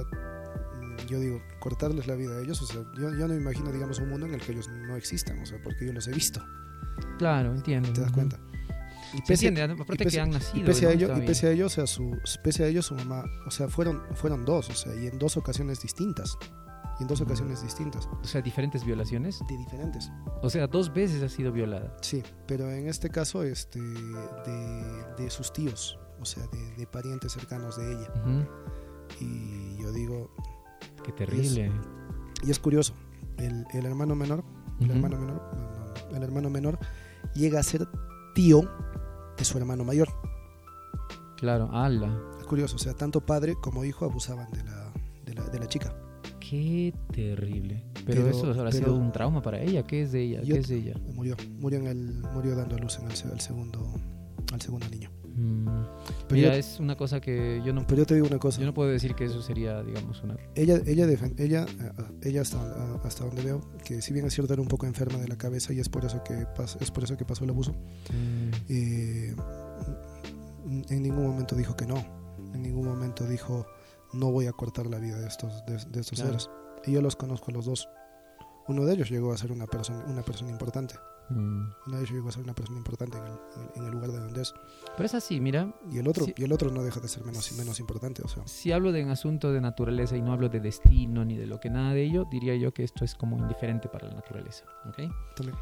[1.08, 4.00] yo digo, cortarles la vida a ellos, o sea, yo, yo no me imagino, digamos,
[4.00, 6.44] un mundo en el que ellos no existan, o sea, porque yo los he visto,
[7.20, 7.92] Claro, entiendo.
[7.94, 8.40] ¿te das cuenta?
[9.14, 10.66] Y Se entiende, aparte y pese- que han y nacido.
[10.66, 13.24] pese a ello, y pese a ello, o sea, su, pese a ello, su mamá,
[13.46, 16.38] o sea, fueron, fueron dos, o sea, y en dos ocasiones distintas,
[17.00, 19.40] y en dos ocasiones distintas, O sea, diferentes violaciones.
[19.48, 20.10] de diferentes.
[20.42, 21.96] O sea, dos veces ha sido violada.
[22.02, 27.32] Sí, pero en este caso, este, de, de sus tíos, o sea, de, de parientes
[27.32, 28.12] cercanos de ella.
[29.22, 30.32] Y yo digo,
[31.08, 31.72] Qué terrible.
[32.46, 32.94] y es curioso,
[33.38, 34.44] el, el hermano menor,
[34.80, 36.78] el hermano menor, no, no, no, el hermano menor
[37.34, 37.88] llega a ser
[38.36, 38.62] tío
[39.38, 40.10] de su hermano mayor.
[41.38, 42.20] Claro, ala.
[42.40, 44.92] Es curioso, o sea, tanto padre como hijo abusaban de la,
[45.26, 45.96] de la, de la chica.
[46.40, 47.84] Qué terrible.
[48.06, 49.84] Pero, Pero- eso habrá pero- sido un trauma para ella.
[49.84, 50.42] ¿Qué es de ella?
[50.42, 50.94] ¿Qué es de ella?
[51.14, 53.86] Murió, murió, en el, murió dando a luz en el, segundo,
[54.54, 55.10] al segundo niño.
[55.38, 55.66] Mm,
[56.28, 58.60] Pero, Mira, yo, es una cosa que yo no, pero yo te digo una cosa,
[58.60, 60.36] yo no puedo decir que eso sería, digamos, una...
[60.56, 61.92] ella, ella, ella, eh,
[62.24, 65.20] ella hasta, ah, hasta donde veo, que si bien es cierto era un poco enferma
[65.20, 66.46] de la cabeza y es por eso que,
[66.82, 67.72] es por eso que pasó el abuso,
[68.12, 69.36] Mm, eh,
[70.90, 71.98] en ningún momento dijo que no.
[72.54, 73.66] En ningún momento dijo
[74.14, 76.40] no voy a cortar la vida de estos, de, de estos Claro.
[76.40, 76.50] seres.
[76.86, 77.88] Y yo los conozco a los dos.
[78.68, 80.96] Uno de ellos llegó a ser una persona, una persona importante.
[81.30, 81.36] Mm.
[81.88, 83.32] Uno de ellos llegó a ser una persona importante en el,
[83.76, 84.54] en el- lugar de donde es.
[84.96, 86.34] Pero es así, mira, Y el otro, Sí.
[86.38, 88.22] y el otro no deja de ser menos, menos importante.
[88.24, 91.36] O sea, si hablo de un asunto de naturaleza y no hablo de destino ni
[91.38, 94.16] de lo que nada de ello, diría yo que esto es como indiferente para la
[94.16, 94.66] naturaleza.
[94.88, 94.98] ¿ok?
[95.36, 95.58] también.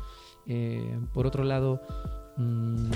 [0.48, 1.82] Eh, por otro lado,
[2.38, 2.90] mm,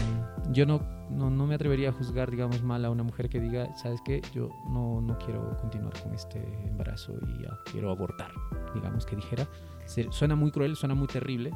[0.52, 3.74] yo no, no, no me atrevería a juzgar, digamos, mal a una mujer que diga,
[3.76, 4.22] ¿sabes qué?
[4.34, 8.32] Yo no, no quiero continuar con este embarazo y ya quiero abortar,
[8.76, 9.48] digamos, que dijera.
[9.90, 11.52] Se- suena muy cruel, suena muy terrible,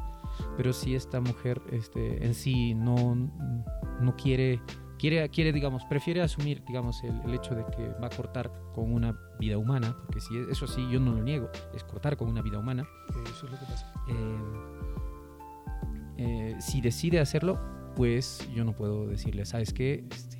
[0.56, 3.14] pero si esta mujer este, en sí no,
[4.00, 4.60] no quiere,
[4.98, 8.92] quiere, quiere, digamos, prefiere asumir, digamos, el, el hecho de que va a cortar con
[8.92, 12.28] una vida humana, porque si es- eso sí, yo no lo niego, es cortar con
[12.28, 12.84] una vida humana,
[13.24, 13.92] Eso es lo que pasa.
[14.08, 14.38] eh,
[16.16, 17.58] eh, si decide hacerlo,
[17.96, 20.04] pues yo no puedo decirle, ¿sabes qué?
[20.10, 20.38] Este,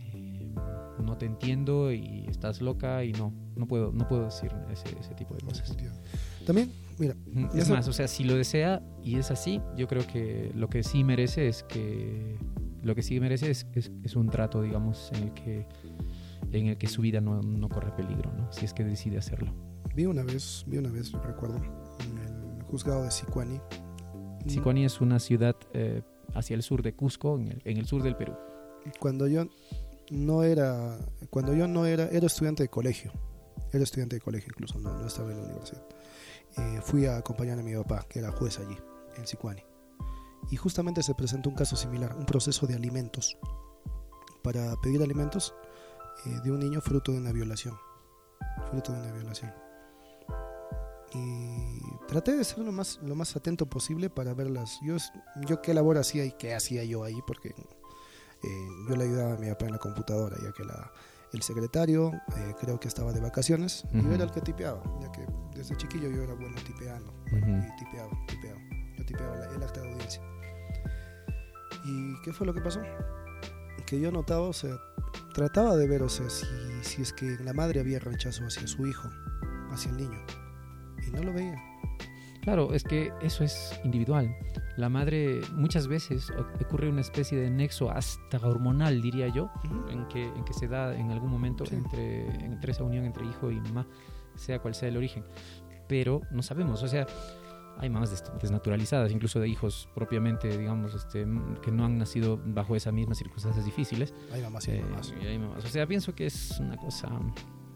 [1.03, 5.15] no te entiendo y estás loca y no, no puedo, no puedo decir ese, ese
[5.15, 5.77] tipo de cosas.
[6.47, 7.15] También, mira,
[7.55, 10.83] Es más, o sea, si lo desea y es así, yo creo que lo que
[10.83, 12.39] sí merece es que
[12.83, 15.67] lo que sí merece es, es- es un trato, digamos, en el que
[16.53, 18.53] en el que su vida no, no corre peligro, ¿no?
[18.53, 19.53] Si es que decide hacerlo.
[19.97, 23.61] vi una vez, vi una vez, recuerdo, en el juzgado de Sicuani.
[24.47, 26.03] Sicuani es una ciudad eh,
[26.35, 28.35] hacia el sur de Cusco, en el, en el sur del Perú.
[29.01, 29.47] cuando yo
[30.11, 30.99] no era
[31.31, 33.11] cuando yo no era era estudiante de colegio
[33.73, 35.83] era estudiante de colegio incluso no, no estaba en la universidad
[36.57, 38.77] Eh, fui a acompañar a mi papá que era juez allí
[39.17, 39.63] en Sicuani.
[40.51, 43.37] Y justamente se presentó un caso similar un proceso de alimentos.
[44.43, 45.55] Para pedir alimentos
[46.27, 47.77] eh, de un niño fruto de una violación.
[48.71, 49.53] Fruto de una violación.
[51.15, 54.97] Y traté de ser lo más lo más atento posible para verlas yo
[55.47, 57.55] yo qué labor hacía y qué hacía yo ahí porque
[58.45, 60.93] eh, yo le ayudaba a mi papá en la computadora, ya que la,
[61.37, 64.09] el secretario eh, creo que estaba de vacaciones y Ujú.
[64.09, 67.13] yo era el que tipeaba, ya que desde chiquillo yo era bueno tipeando.
[67.27, 67.37] Ujú.
[67.39, 68.61] Y tipeaba, tipeaba.
[68.99, 70.23] Yo tipeaba la- el acta de audiencia.
[71.85, 72.81] ¿Y qué fue lo que pasó?
[73.87, 74.77] Que yo notaba, o sea,
[75.35, 76.47] trataba de ver, o sea, si,
[76.83, 79.09] si es que la madre había rechazo hacia su hijo,
[79.71, 80.19] hacia el niño.
[81.07, 81.57] Y no lo veía.
[82.43, 84.35] Claro, es que eso es individual.
[84.77, 89.51] La madre muchas veces ocurre una especie de nexo hasta hormonal, diría yo,
[89.89, 91.77] en que, en que se da en algún momento Sí.
[91.77, 93.87] entre, entre esa unión entre hijo y mamá,
[94.35, 95.25] sea cual sea el origen.
[95.89, 97.07] Pero no sabemos, o sea,
[97.79, 101.27] hay mamás des- desnaturalizadas, incluso de hijos propiamente, digamos, este,
[101.63, 104.13] que no han nacido bajo esas mismas circunstancias difíciles.
[104.33, 105.13] Hay mamás y Eh, mamás.
[105.21, 105.65] hay mamás.
[105.65, 107.11] O sea, pienso que es una cosa,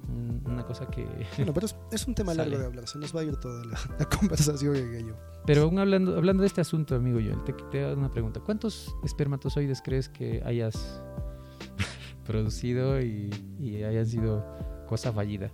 [0.09, 1.07] una cosa que...
[1.37, 2.88] Bueno, pero es, es un tema largo de hablar.
[2.88, 5.16] Se nos va a ir toda la, la conversación en ello.
[5.47, 8.40] Pero aún hablando, hablando de este asunto, amigo Joel, te, te hago una pregunta.
[8.40, 11.03] ¿Cuántos espermatozoides crees que hayas
[12.27, 14.44] producido y, y hayan sido
[14.87, 15.51] cosa fallida?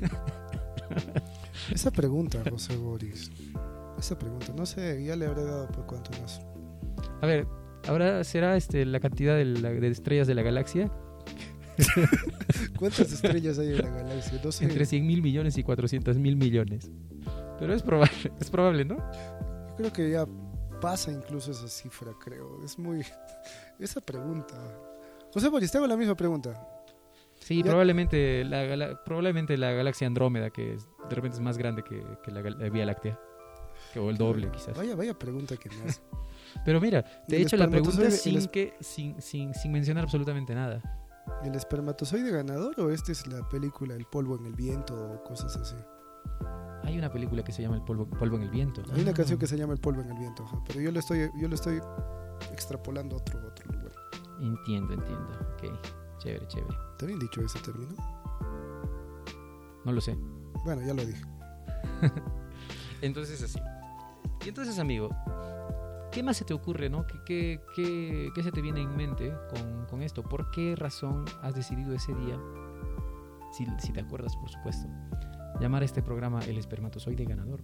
[1.72, 3.30] Esa pregunta, José Boris.
[3.98, 6.40] Esa pregunta, no sé, ya le habré dado por cuánto más.
[7.20, 7.46] A ver,
[7.86, 10.90] ¿ahora será este, la cantidad de, la- de estrellas de la galaxia?
[12.78, 14.40] ¿Cuántas estrellas hay en la galaxia?
[14.42, 14.64] No sé.
[14.64, 16.90] Entre 100 mil millones y 400 mil millones.
[17.58, 18.96] Pero es probable, es probable, ¿no?
[18.96, 20.26] Yo creo que ya
[20.80, 22.62] pasa incluso esa cifra, creo.
[22.64, 23.04] Es muy.
[23.78, 24.54] Esa pregunta.
[25.32, 26.66] José Boris, te hago la misma pregunta.
[27.38, 31.56] Sí, Ya- probablemente la, gala- probablemente la galaxia Andrómeda, que es- de repente es más
[31.56, 33.18] grande que, que la, la Vía Láctea.
[33.94, 34.76] Que- o el doble, quizás.
[34.76, 36.00] Vaya, vaya pregunta que me hace.
[36.64, 40.82] Pero mira, te he hecho la pregunta sin, que, sin, sin, sin mencionar absolutamente nada.
[41.44, 45.56] ¿El espermatozoide ganador o esta es la película El polvo en el viento o cosas
[45.56, 45.76] así?
[46.84, 48.82] Hay una película que se llama El polvo, polvo en el viento.
[48.92, 50.90] Hay una Ah, canción que se llama El polvo en el viento, ajá, pero yo
[50.90, 51.80] lo estoy, yo lo estoy
[52.52, 53.92] extrapolando a otro, otro lugar.
[54.40, 55.28] Entiendo, entiendo.
[55.54, 56.74] Ok, chévere, chévere.
[56.92, 57.94] ¿Está bien dicho ese término?
[59.84, 60.16] No lo sé.
[60.64, 61.22] Bueno, ya lo dije.
[63.02, 63.58] Entonces así.
[64.44, 65.10] Y entonces, amigo,
[66.10, 67.06] ¿qué más se te ocurre, no?
[67.06, 70.22] ¿Qué, qué, qué- qué se te viene en mente con, con esto?
[70.22, 72.38] ¿Por qué razón has decidido ese día,
[73.52, 74.86] si, si te acuerdas, por supuesto,
[75.60, 77.62] llamar a este programa El espermatozoide ganador?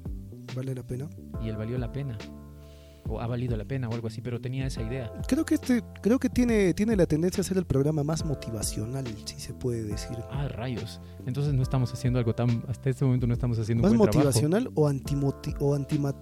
[0.55, 1.09] ¿Vale la pena?
[1.43, 2.17] Y él valió la pena.
[3.09, 5.13] O ha valido la pena o algo así, pero tenía esa idea.
[5.29, 9.07] Creo que este, creo que tiene, tiene la tendencia a ser el programa más motivacional,
[9.27, 10.17] si se puede decir.
[10.33, 11.01] Ah, rayos.
[11.25, 12.65] Entonces no estamos haciendo algo tan...
[12.67, 14.27] Hasta este momento no estamos haciendo Más un buen trabajo.
[14.29, 16.17] motivacional o, antimoti o, antima-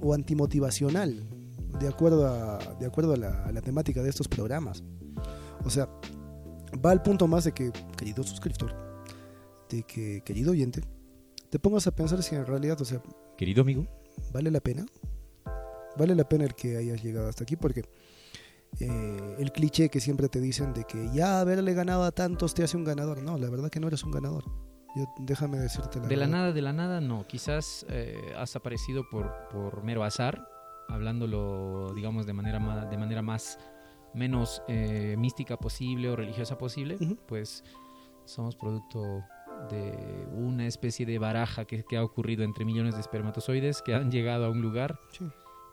[0.00, 1.22] o antimotivacional,
[1.82, 4.82] de acuerdo, a, de acuerdo a, la, a la temática de estos programas.
[5.64, 5.88] O sea,
[6.84, 8.74] va al punto más de que, querido suscriptor,
[9.68, 10.82] de que, querido oyente,
[11.50, 13.02] te pongas a pensar si en realidad, o sea,
[13.36, 13.86] Querido amigo.
[14.32, 14.86] ¿vale la pena?
[15.96, 17.56] ¿Vale la pena el que hayas llegado hasta aquí?
[17.56, 17.82] Porque
[18.80, 22.62] eh, el cliché que siempre te dicen de que ya haberle ganado a tantos te
[22.62, 23.22] hace un ganador.
[23.22, 24.44] No, la verdad que no eres un ganador.
[24.94, 27.26] Yo, déjame decirte la De la nada, de la nada, no.
[27.26, 30.46] Quizás eh, has aparecido por, por mero azar,
[30.88, 33.58] hablándolo, digamos, de manera más, de manera más
[34.14, 36.98] menos eh, mística posible o religiosa posible.
[37.26, 37.64] Pues
[38.24, 39.22] somos producto
[39.70, 44.10] de una especie de baraja que, que ha ocurrido entre millones de espermatozoides que han
[44.10, 45.24] llegado a un lugar, Sí.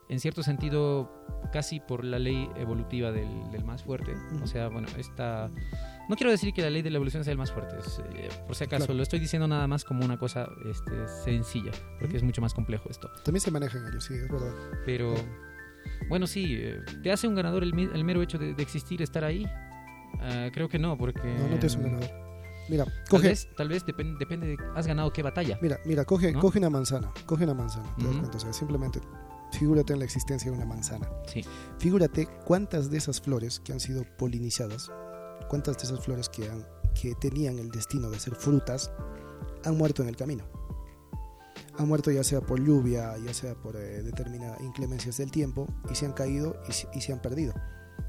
[0.09, 1.11] en cierto sentido,
[1.51, 4.13] casi por la ley evolutiva del, del más fuerte.
[4.43, 5.49] O sea, bueno, esta...
[6.09, 8.29] No quiero decir que la ley de la evolución sea el más fuerte, es, eh,
[8.47, 8.95] por si acaso, Claro.
[8.97, 12.89] lo estoy diciendo nada más como una cosa este, sencilla, porque es mucho más complejo
[12.89, 13.09] esto.
[13.23, 14.51] También se manejan ellos, sí, es verdad.
[14.85, 15.13] Pero,
[16.09, 19.23] bueno, sí, eh, ¿te hace un ganador el, el mero hecho de, de existir, estar
[19.23, 19.45] ahí?
[20.19, 21.21] Ah, creo que no, porque...
[21.27, 22.09] No, no te hace un ganador.
[22.69, 24.57] Mira, Tal coge, vez, tal vez depen- depende de...
[24.75, 25.57] ¿Has ganado qué batalla?
[25.61, 26.39] mira, mira, coge, ¿No?
[26.39, 28.99] coge una manzana, coge una manzana, te das cuenta, o sea, simplemente
[29.51, 31.07] figúrate en la existencia de una manzana.
[31.27, 31.43] Sí.
[31.79, 34.91] Figúrate cuántas de esas flores que han sido polinizadas,
[35.49, 36.65] cuántas de esas flores que, han,
[36.99, 38.91] que tenían el destino de ser frutas,
[39.65, 40.45] han muerto en el camino.
[41.77, 45.95] Han muerto ya sea por lluvia, ya sea por eh, determinadas inclemencias del tiempo, y
[45.95, 47.53] se han caído y y se han perdido.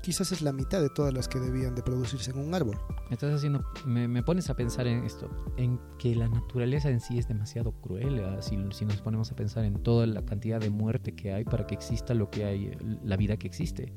[0.03, 2.79] Quizás es la mitad de todas las que debían de producirse en un árbol.
[3.11, 7.19] Estás haciendo, me, me pones a pensar en esto, en que la naturaleza en sí
[7.19, 11.15] es demasiado cruel, si, si nos ponemos a pensar en toda la cantidad de muerte
[11.15, 13.93] que hay para que exista lo que hay, la vida que existe.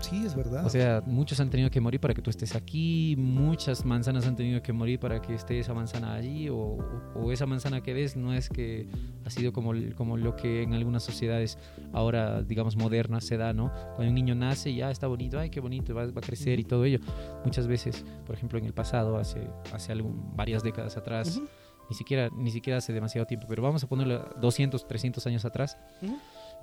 [0.00, 0.66] Sí, es verdad.
[0.66, 4.36] O sea, muchos han tenido que morir para que tú estés aquí, muchas manzanas han
[4.36, 6.78] tenido que morir para que esté esa manzana allí, o,
[7.14, 8.86] o esa manzana que ves no es que
[9.24, 11.58] ha sido como, como lo que en algunas sociedades
[11.92, 13.72] ahora, digamos, modernas se da, ¿no?
[13.96, 16.64] Cuando un niño nace ya está bonito, ay, qué bonito, va, va a crecer y
[16.64, 16.98] todo ello.
[17.44, 21.46] Muchas veces, por ejemplo, en el pasado, hace, hace algún- varias décadas atrás, Ujú.
[21.88, 25.78] ni siquiera, ni siquiera hace demasiado tiempo, pero vamos a ponerlo 200, 300 años atrás.
[26.02, 26.16] Ujú.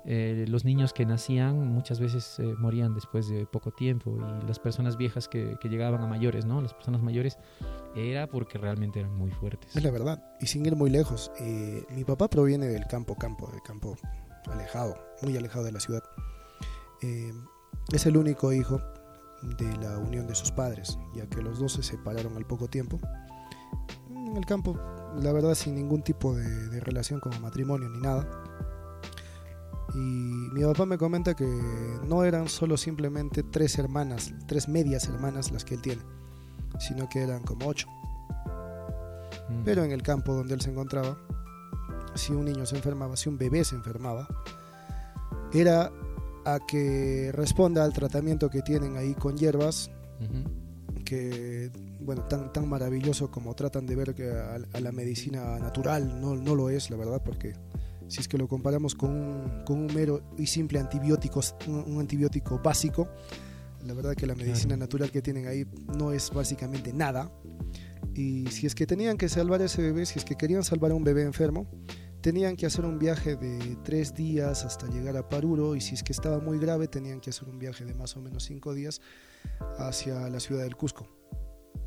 [0.04, 4.58] Eh, los niños que nacían muchas veces eh, morían después de poco tiempo y las
[4.58, 6.60] personas viejas que, llegaban a mayores, ¿no?
[6.60, 7.38] Las personas mayores
[7.94, 9.76] era porque realmente eran muy fuertes.
[9.76, 10.22] Es la verdad.
[10.40, 13.96] Y sin ir muy lejos, eh, mi papá proviene del campo, campo, del campo
[14.50, 16.02] alejado, muy alejado de la ciudad.
[17.92, 18.80] Es el único hijo
[19.42, 22.98] de la unión de sus padres, ya que los dos se separaron al poco tiempo.
[24.10, 24.78] En el campo,
[25.20, 28.41] la verdad, sin ningún tipo de relación como matrimonio ni nada.
[29.94, 31.46] Y mi papá me comenta que
[32.06, 36.02] no eran solo simplemente tres hermanas, tres medias hermanas las que él tiene,
[36.78, 37.88] sino que eran como ocho.
[39.48, 39.64] Mm.
[39.64, 41.18] Pero en el campo donde él se encontraba,
[42.14, 44.26] si un niño se enfermaba, si un bebé se enfermaba,
[45.52, 45.92] era
[46.44, 49.90] a que responda al tratamiento que tienen ahí con hierbas,
[51.04, 56.20] que, bueno, tan, tan maravilloso como tratan de ver que a, a la medicina natural
[56.20, 57.54] no, no lo es, la verdad, porque
[58.12, 61.98] si es que lo comparamos con un, con un mero y simple antibiótico, un, un
[61.98, 63.08] antibiótico básico,
[63.86, 65.64] la verdad que la medicina natural que tienen ahí
[65.96, 67.32] no es básicamente nada.
[68.14, 70.90] Y si es que tenían que salvar a ese bebé, si es que querían salvar
[70.90, 71.66] a un bebé enfermo,
[72.20, 76.02] tenían que hacer un viaje de tres días hasta llegar a Paruro y si es
[76.02, 79.00] que estaba muy grave tenían que hacer un viaje de más o menos cinco días
[79.78, 81.08] hacia la ciudad del Cusco.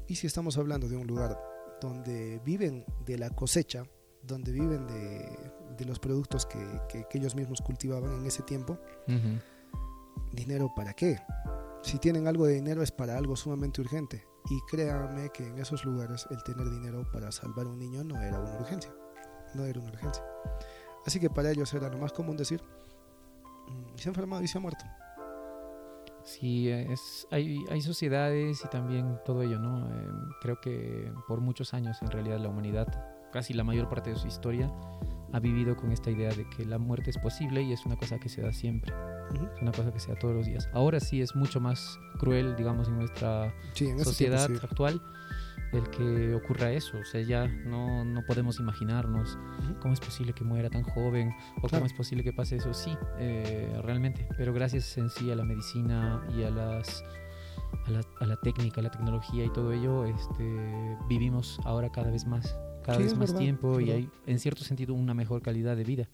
[0.07, 1.39] Y si estamos hablando de un lugar
[1.79, 3.83] donde viven de la cosecha,
[4.23, 8.77] donde viven de, de los productos que, que- que ellos mismos cultivaban en ese tiempo.
[10.31, 11.17] ¿dinero para qué?
[11.81, 14.25] Si tienen algo de dinero es para algo sumamente urgente.
[14.49, 18.21] Y créanme que en esos lugares el tener dinero para salvar a un niño no
[18.21, 18.93] era una urgencia.
[19.53, 20.23] No era una urgencia.
[21.05, 22.61] Así que para ellos era lo más común decir,
[23.67, 24.83] "Mm, se ha enfermado y se ha muerto.
[26.23, 29.87] Sí, es, hay, hay sociedades y también todo ello, ¿no?
[29.89, 30.07] Eh,
[30.41, 32.87] creo que por muchos años en realidad la humanidad,
[33.35, 34.71] casi la mayor parte de su historia,
[35.33, 38.17] ha vivido con esta idea de que la muerte es posible y es una cosa
[38.17, 38.93] que se da siempre,
[39.55, 40.69] es una cosa que se da todos los días.
[40.73, 44.53] Ahora sí es mucho más cruel, digamos, en nuestra Sí, en ese sociedad sí.
[44.63, 45.01] actual
[45.73, 46.97] el que ocurra eso.
[46.97, 49.37] O sea, ya no, no podemos imaginarnos
[49.81, 51.69] cómo es posible que muera tan joven o Claro.
[51.79, 52.73] cómo es posible que pase eso.
[52.73, 54.29] Sí, eh, realmente.
[54.37, 57.03] Pero gracias en sí a la medicina y a las
[57.87, 62.09] a la, a la técnica, a la tecnología y todo ello, este, vivimos ahora cada
[62.09, 64.93] vez más, cada Sí, vez es más verdad, tiempo es y hay en cierto sentido
[64.93, 66.07] una mejor calidad de vida.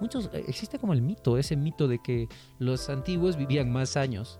[0.00, 4.38] Muchos, eh, existe como el mito, ese mito de que los antiguos vivían más años.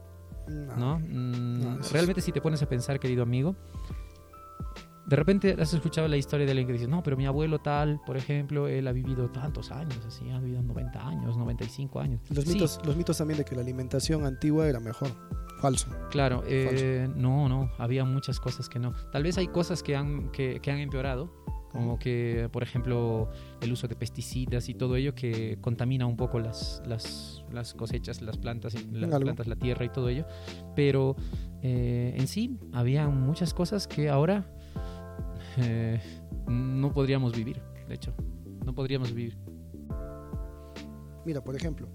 [0.49, 0.77] No.
[0.77, 0.99] ¿no?
[1.01, 3.57] Mm, No, es- Realmente si te pones a pensar, querido amigo,
[5.07, 7.99] de repente has escuchado la historia de alguien que dice, no, pero mi abuelo tal,
[8.07, 12.21] por ejemplo, él ha vivido tantos años, así, ha vivido 90 años, 95 años.
[12.31, 15.09] Los, Sí, mitos, los mitos también de que la alimentación antigua era mejor.
[15.61, 15.89] Falso.
[16.11, 18.93] Claro, eh, no, no, había muchas cosas que no.
[19.13, 21.33] Tal vez hay cosas que han, que, que han empeorado,
[21.73, 23.29] como que, por ejemplo,
[23.61, 28.23] el uso de pesticidas y todo ello que contamina un poco las, las, las cosechas,
[28.23, 29.21] las plantas, las Algo.
[29.21, 30.27] plantas, la tierra y todo ello.
[30.75, 31.17] Pero
[31.63, 34.47] eh, en sí había muchas cosas que ahora
[35.59, 36.01] eh,
[36.47, 38.15] no podríamos vivir, de hecho,
[38.65, 39.37] no podríamos vivir.
[41.27, 41.89] Mira, por ejemplo,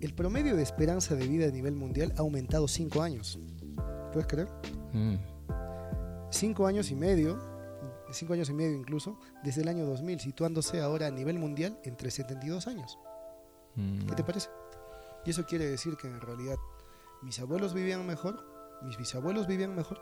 [0.00, 3.38] el promedio de esperanza de vida a nivel mundial ha aumentado 5 años.
[4.12, 4.48] ¿Puedes creer?
[4.92, 5.16] Mm.
[6.30, 7.38] 5 años y medio,
[8.10, 12.10] 5 años y medio incluso, desde el año 2000, situándose ahora a nivel mundial entre
[12.10, 12.98] 72 años.
[13.76, 14.06] Mm.
[14.06, 14.48] ¿Qué te parece?
[15.24, 16.56] Y eso quiere decir que en realidad
[17.22, 18.44] mis abuelos vivían mejor,
[18.82, 20.00] mis bisabuelos vivían mejor.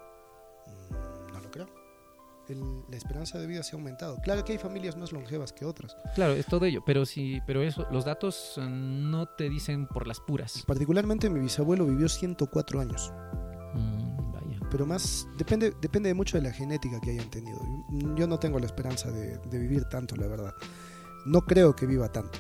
[2.49, 4.17] El- la esperanza de vida se ha aumentado.
[4.23, 5.97] Claro que hay familias más longevas que otras.
[6.15, 10.07] Claro, es todo ello, pero sí, pero eso, los datos eh, no te dicen por
[10.07, 10.65] las puras.
[10.67, 13.13] Particularmente mi bisabuelo vivió 104 años.
[13.75, 14.61] Mm, vaya.
[14.71, 17.59] pero más depende depende mucho de la genética que hayan tenido.
[18.17, 20.55] Yo no tengo la esperanza de, de vivir tanto, la verdad.
[21.27, 22.39] No creo que viva tanto.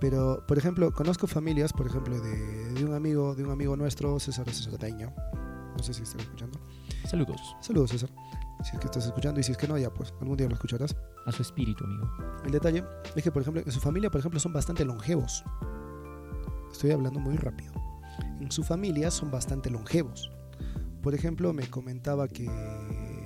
[0.00, 4.20] Pero, por ejemplo, conozco familias, por ejemplo, de, de un amigo de un amigo nuestro,
[4.20, 5.12] César Cesareño.
[5.76, 6.60] No sé si estás escuchando.
[7.08, 8.10] Saludos Saludos, César.
[8.62, 10.54] Si es que estás escuchando y si es que no, ya pues, algún día lo
[10.54, 10.96] escucharás.
[11.26, 12.10] a su espíritu, amigo.
[12.44, 15.44] El detalle es que, por ejemplo, en su familia, por ejemplo, son bastante longevos.
[16.72, 17.72] Estoy hablando muy rápido.
[18.40, 20.30] En su familia son bastante longevos.
[21.02, 22.48] Por ejemplo, me comentaba que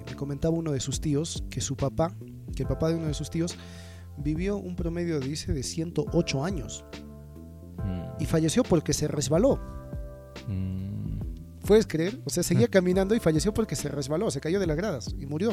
[0.06, 2.14] me comentaba uno de sus tíos que su papá,
[2.54, 3.56] que el papá de uno de sus tíos
[4.18, 6.84] vivió un promedio dice de 108 años
[7.84, 9.58] Mm, y falleció porque se resbaló.
[10.48, 10.91] mm,
[11.66, 12.20] ¿Puedes creer?
[12.24, 15.26] O sea, seguía caminando y falleció porque se resbaló, se cayó de las gradas y
[15.26, 15.52] murió.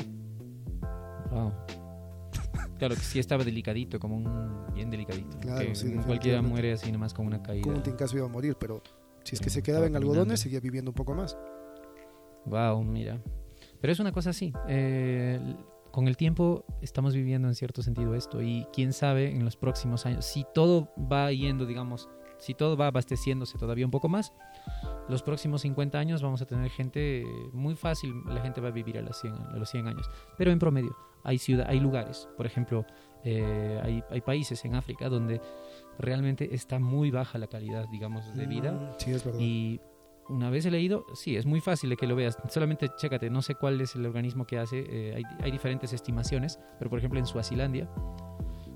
[1.32, 1.52] wow.
[2.78, 5.38] Claro que sí estaba delicadito, como un bien delicadito.
[5.40, 7.64] Claro, que sí, cualquiera muere así nomás con una caída.
[7.64, 8.82] Como un tincazo iba a morir, pero
[9.24, 10.38] si es que Sí, se quedaba en algodones, caminando.
[10.38, 11.38] seguía viviendo un poco más.
[12.46, 13.22] Wow, mira.
[13.82, 14.54] Pero es una cosa así.
[14.68, 15.40] eh,
[15.92, 20.06] con el tiempo estamos viviendo en cierto sentido esto y quién sabe en los próximos
[20.06, 22.08] años, si todo va yendo, digamos,
[22.38, 24.32] si todo va abasteciéndose todavía un poco más,
[25.08, 28.98] los próximos 50 años vamos a tener gente muy fácil, la gente va a vivir
[28.98, 30.10] a, las 100, a los 100 años.
[30.38, 32.86] Pero en promedio hay ciudad, hay lugares, por ejemplo,
[33.24, 35.42] eh, hay, hay países en África donde
[35.98, 39.40] realmente está muy baja la calidad, digamos, de vida Mm, Sí, es verdad.
[39.40, 39.82] y
[40.30, 42.38] una vez he leído, sí, es muy fácil de que lo veas.
[42.50, 44.86] Solamente chécate, no sé cuál es el organismo que hace.
[44.88, 47.90] eh, hay, hay diferentes estimaciones, pero por ejemplo en Suazilandia,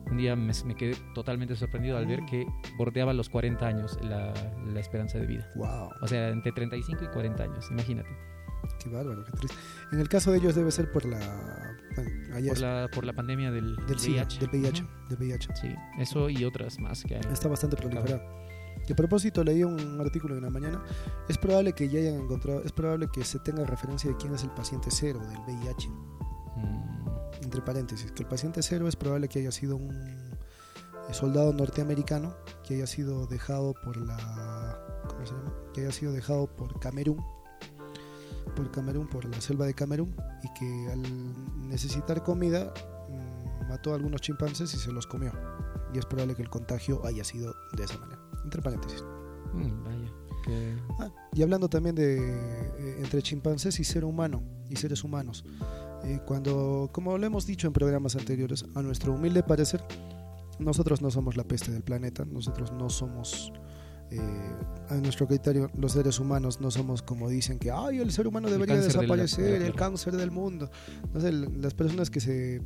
[0.09, 2.45] un día me, me quedé totalmente sorprendido al ver que
[2.77, 4.33] bordeaba los 40 años la,
[4.65, 5.47] la esperanza de vida.
[5.55, 8.09] Wow, O sea, entre 35 y 40 años, imagínate.
[8.83, 9.57] qué bárbaro, qué triste.
[9.91, 11.19] En el caso de ellos debe ser por la.
[11.95, 14.39] Bueno, allá Por la, por la pandemia del, del VIH.
[14.39, 14.83] del VIH.
[14.83, 14.91] Ujú.
[15.09, 15.49] Del VIH.
[15.61, 17.21] Sí, eso y otras más que hay.
[17.31, 18.21] Está bastante proliferado.
[18.87, 20.83] Y a propósito, leí un artículo en la mañana.
[21.29, 24.43] Es probable que ya hayan encontrado, es probable que se tenga referencia de quién es
[24.43, 25.87] el paciente cero del VIH.
[26.57, 26.92] Mm,
[27.53, 32.35] Entre paréntesis, que el paciente cero es probable que haya sido un eh, soldado norteamericano
[32.67, 34.79] que haya sido dejado por la.
[35.07, 35.53] ¿Cómo se llama?
[35.71, 37.23] Que haya sido dejado por Camerún.
[38.55, 40.15] Por Camerún, por la selva de Camerún.
[40.41, 42.73] Y que al necesitar comida
[43.09, 45.31] mm, mató a algunos chimpancés y se los comió.
[45.93, 48.19] Y es probable que el contagio haya sido de esa manera.
[48.43, 49.03] Entre paréntesis.
[49.53, 50.11] mm, vaya.
[50.43, 54.41] que- Ah, y hablando también de eh, entre chimpancés y ser humano
[54.71, 55.45] y seres humanos.
[56.03, 59.83] Eh, cuando, como lo hemos dicho en programas anteriores, a nuestro humilde parecer,
[60.59, 63.53] nosotros no somos la peste del planeta, nosotros no somos,
[64.11, 64.19] eh,
[64.89, 68.47] a nuestro criterio, los seres humanos no somos como dicen que, ay, el ser humano
[68.47, 69.75] El debería cáncer de la- de la desaparecer, el Tierra".
[69.77, 70.69] cáncer del mundo.
[71.13, 72.61] No sé, las personas que se,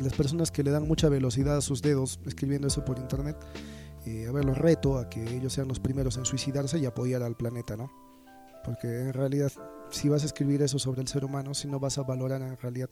[0.00, 3.36] las personas que le dan mucha velocidad a sus dedos escribiendo eso por internet,
[4.06, 7.22] eh, a ver, los reto a que ellos sean los primeros en suicidarse y apoyar
[7.22, 7.90] al planeta, ¿no?
[8.64, 9.52] Porque en realidad,
[9.90, 12.56] si vas a escribir eso sobre el ser humano, si no vas a valorar en
[12.56, 12.88] realidad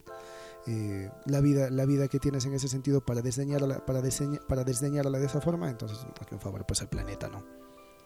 [0.66, 4.02] eh, la vida la vida que tienes en ese sentido para desdeñarla, para,
[4.48, 7.42] para desdeñarla de esa forma, entonces hazle un favor pues al planeta, ¿no?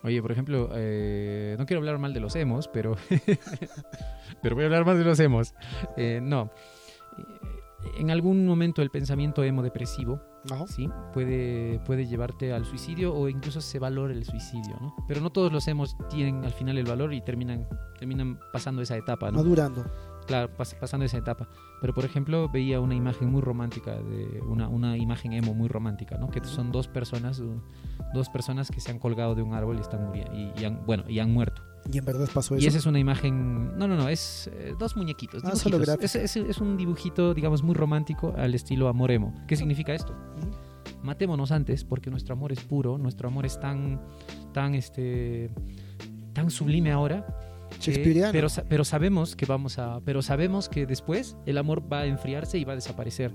[0.02, 2.96] Oye, por ejemplo, eh, no quiero hablar mal de los emos, pero,
[4.42, 5.54] pero voy a hablar más de los emos.
[5.96, 6.50] Eh, no,
[7.18, 7.22] Eh,
[7.98, 10.66] en algún momento el pensamiento emo depresivo Ajá.
[10.66, 10.88] ¿sí?
[11.12, 14.94] puede, puede llevarte al suicidio o incluso se valora el suicidio, ¿no?
[15.08, 17.66] Pero no todos los emos tienen al final el valor y terminan,
[17.98, 19.38] terminan pasando esa etapa, ¿no?
[19.38, 19.84] Madurando.
[20.26, 21.48] Claro, pas- pasando esa etapa.
[21.80, 26.16] Pero por ejemplo, veía una imagen muy romántica, de una, una imagen emo muy romántica,
[26.18, 26.28] ¿no?
[26.28, 27.40] Que son dos personas,
[28.12, 30.84] dos personas que se han colgado de un árbol y están muriendo, y, y han,
[30.84, 31.62] bueno, y han muerto.
[31.92, 32.64] Y en verdad pasó eso.
[32.64, 35.44] Y esa es una imagen, no, no, no, es eh, dos muñequitos.
[35.44, 39.34] Ah, solo es, es- es un dibujito, digamos, muy romántico al estilo amor emo.
[39.46, 40.14] ¿Qué significa esto?
[41.02, 44.00] Matémonos antes porque nuestro amor es puro, nuestro amor es tan,
[44.52, 45.50] tan, este,
[46.32, 47.24] tan sublime ahora
[47.80, 48.32] Shakespeareano.
[48.32, 50.00] pero, pero sabemos que vamos a.
[50.04, 53.32] Pero sabemos que después el amor va a enfriarse y va a desaparecer.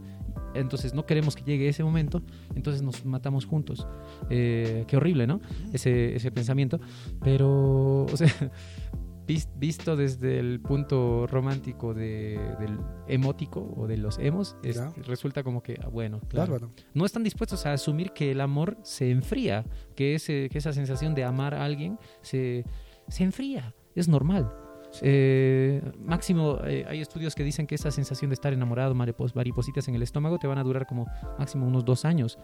[0.54, 2.22] Entonces no queremos que llegue ese momento,
[2.56, 3.88] entonces nos matamos juntos.
[4.30, 5.40] Eh, qué horrible, ¿no?
[5.72, 6.80] Ese, ese pensamiento.
[7.24, 8.28] Pero, o sea,
[9.28, 12.78] vis- visto desde el punto romántico de- del
[13.08, 16.52] emótico o de los emos, es- resulta como que, ah, bueno, claro.
[16.54, 16.74] Bárbaro.
[16.94, 19.64] No están dispuestos a asumir que el amor se enfría,
[19.96, 22.66] que, ese, que esa sensación de amar a alguien se,
[23.08, 23.74] se enfría.
[23.96, 24.52] Es normal.
[25.02, 29.88] Eh, máximo, eh, hay estudios que dicen que esa sensación de estar enamorado, maripos- maripositas
[29.88, 31.08] en el estómago, te van a durar como
[31.40, 32.38] máximo unos dos años.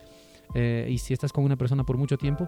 [0.55, 2.47] Eh, y si estás con una persona por mucho tiempo,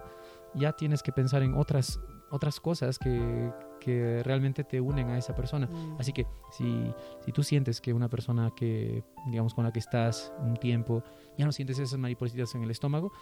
[0.54, 5.34] ya tienes que pensar en otras, otras cosas que, que realmente te unen a esa
[5.34, 5.68] persona.
[5.98, 10.32] Así que si, si tú sientes que una persona que, digamos, con la que estás
[10.38, 11.04] un tiempo,
[11.36, 13.12] ya no sientes esas maripositas en el estómago,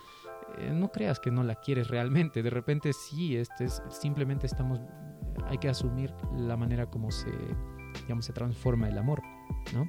[0.73, 2.41] no creas que no la quieres realmente.
[2.41, 4.81] De repente sí, este es, simplemente estamos,
[5.47, 7.31] hay que asumir la manera como se,
[8.03, 9.23] digamos, se transforma el amor,
[9.75, 9.89] ¿no?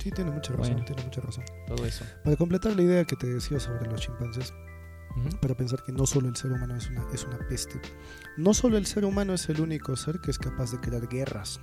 [0.00, 0.84] Sí, tiene mucha razón, Bueno.
[0.86, 1.44] tiene mucha razón.
[1.66, 2.04] Todo eso.
[2.24, 4.54] Para completar la idea que te decía sobre los chimpancés,
[5.40, 7.80] para pensar que no solo el ser humano es una, es una peste.
[8.36, 11.60] No solo el ser humano es el único ser que es capaz de crear guerras.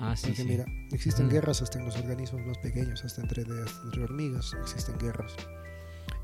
[0.00, 0.48] Ah, sí, Porque sí.
[0.48, 4.98] mira, existen guerras hasta en los organismos más pequeños, hasta entre, hasta entre hormigas existen
[4.98, 5.34] guerras.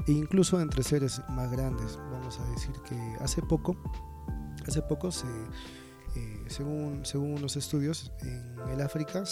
[0.07, 1.97] E incluso entre seres más grandes.
[2.11, 3.77] Vamos a decir que hace poco,
[4.69, 5.27] hace poco se,
[6.17, 9.25] eh, según, según unos estudios, en el África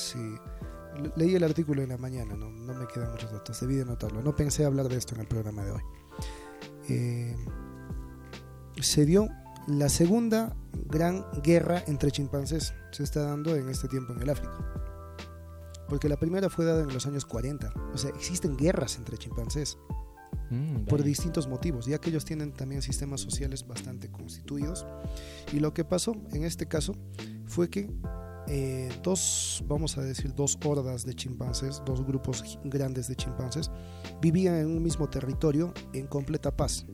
[1.16, 4.20] Leí el artículo en la mañana, no, no me quedan muchos datos, debí de notarlo.
[4.20, 5.82] No pensé hablar de esto en el programa de hoy.
[6.88, 7.36] Eh,
[8.80, 9.28] se dio
[9.68, 10.56] la segunda
[10.86, 12.74] gran guerra entre chimpancés.
[12.90, 14.58] Se está dando en este tiempo en el África.
[15.88, 17.72] Porque la primera fue dada en los años 40.
[17.94, 19.78] O sea, existen guerras entre chimpancés
[20.50, 24.86] Mm, por distintos motivos, ya que ellos tienen también sistemas sociales bastante constituidos.
[25.52, 26.94] Y lo que pasó en este caso
[27.46, 27.90] fue que
[28.48, 33.70] eh, dos, vamos a decir, dos hordas de chimpancés, dos grupos grandes de chimpancés,
[34.22, 36.86] vivían en un mismo territorio en completa paz.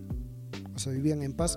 [0.75, 1.57] O sea, vivían en paz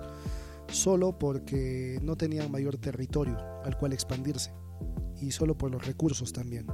[0.70, 4.52] solo porque no tenían mayor territorio al cual expandirse
[5.20, 6.66] y solo por los recursos también.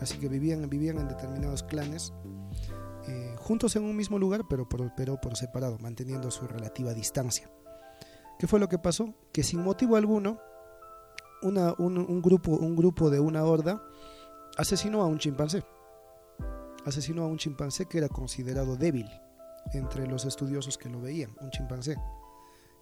[0.00, 2.12] Así que vivían, vivían en determinados clanes
[3.44, 7.50] juntos en un mismo lugar, pero por, pero por separado, manteniendo su relativa distancia.
[8.38, 9.14] ¿Qué fue lo que pasó?
[9.32, 10.40] Que sin motivo alguno,
[11.42, 13.82] una, un, un grupo, un grupo de una horda
[14.56, 15.62] asesinó a un chimpancé.
[16.86, 19.08] Asesinó a un chimpancé que era considerado débil
[19.72, 21.96] entre los estudiosos que lo veían, un chimpancé.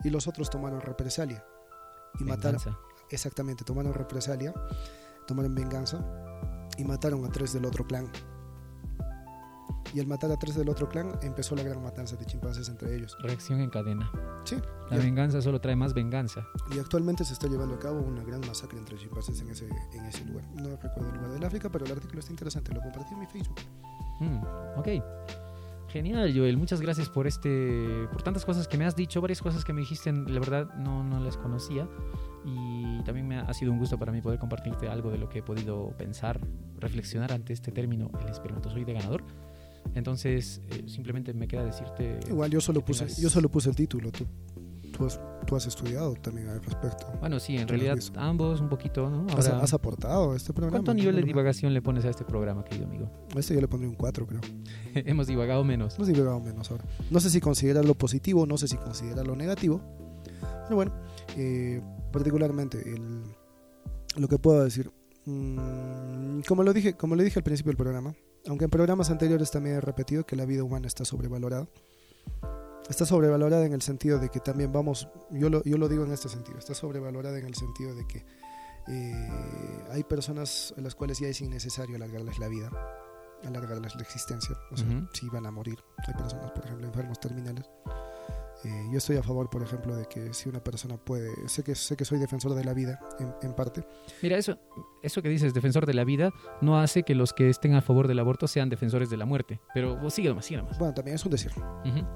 [0.04, 1.44] Y los otros tomaron represalia
[2.18, 2.78] y mataron, Venganza.
[3.10, 4.54] exactamente, tomaron represalia,
[5.26, 6.04] tomaron venganza
[6.76, 8.10] y mataron a tres del otro clan.
[9.94, 12.96] Y al matar a tres del otro clan empezó la gran matanza de chimpancés entre
[12.96, 13.16] ellos.
[13.20, 14.10] Reacción en cadena.
[14.44, 14.56] Sí,
[14.90, 16.46] La y, venganza solo trae más venganza.
[16.74, 20.04] y actualmente se está llevando a cabo una gran masacre entre chimpancés en ese, en
[20.06, 20.44] ese lugar.
[20.54, 23.26] No recuerdo el lugar del África, pero el artículo está interesante, lo compartí en mi
[23.26, 23.56] Facebook.
[24.20, 24.88] Mm, ok.
[25.88, 26.56] Genial, Joel.
[26.56, 29.80] Muchas gracias por este, por tantas cosas que me has dicho, varias cosas que me
[29.82, 31.86] dijiste, la verdad no, no las conocía
[32.46, 35.28] y también me ha, ha sido un gusto para mí poder compartirte algo de lo
[35.28, 36.40] que he podido pensar,
[36.78, 39.22] reflexionar ante este término, el espermatozoide ganador.
[39.94, 42.18] Entonces, eh, simplemente me queda decirte.
[42.28, 44.26] Igual yo solo puse, yo solo puse el título, tú,
[44.96, 47.06] tú, has, tú has estudiado también al respecto.
[47.20, 49.26] Bueno, sí, en lo has realidad ambos un poquito, ¿no?
[49.36, 50.78] Has, Ahora, has aportado a este programa.
[50.78, 53.10] ¿Cuánto nivel de divagación le pones a este programa, querido amigo?
[53.36, 54.40] A Este yo le pondría un 4, creo.
[54.94, 55.94] Hemos divagado menos.
[55.94, 56.84] Si divagado menos ahora.
[57.10, 59.80] No sé si considerarlo positivo, no sé si considerarlo negativo.
[60.64, 60.92] Pero bueno,
[61.36, 63.22] eh, particularmente el-
[64.16, 64.90] lo que puedo decir.
[65.26, 68.14] mm, como, lo dije, como le dije al principio del programa,
[68.46, 71.68] aunque en programas anteriores también he repetido que la vida humana está sobrevalorada.
[72.88, 76.12] Está sobrevalorada en el sentido de que también vamos, yo lo, yo lo digo en
[76.12, 78.26] este sentido, está sobrevalorada en el sentido de que
[78.88, 82.70] eh, hay personas a las cuales ya es innecesario alargarles la vida,
[83.44, 85.78] alargarles la existencia, o sea, si van a morir.
[86.06, 87.64] Hay personas, por ejemplo, enfermos terminales.
[88.64, 91.74] Eh, yo estoy a favor, por ejemplo, de que si una persona puede, sé que
[91.74, 93.84] sé que soy defensor de la vida en, en parte,
[94.22, 94.56] Mira, eso,
[95.02, 98.06] eso que dices, defensor de la vida, no hace que los que estén a favor
[98.06, 99.60] del aborto sean defensores de la muerte.
[99.74, 100.78] Pero vos sigue nomás, sigue nomás.
[100.78, 101.50] bueno, también es un decir.
[101.56, 102.06] Ujú.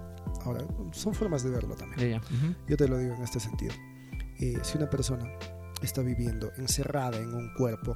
[0.45, 1.99] Ahora, son formas de verlo también.
[2.01, 2.19] Ya, ya.
[2.19, 2.55] Ujú.
[2.69, 3.75] Yo te lo digo en este sentido.
[4.39, 5.25] Eh, si una persona
[5.83, 7.93] está viviendo encerrada en un cuerpo,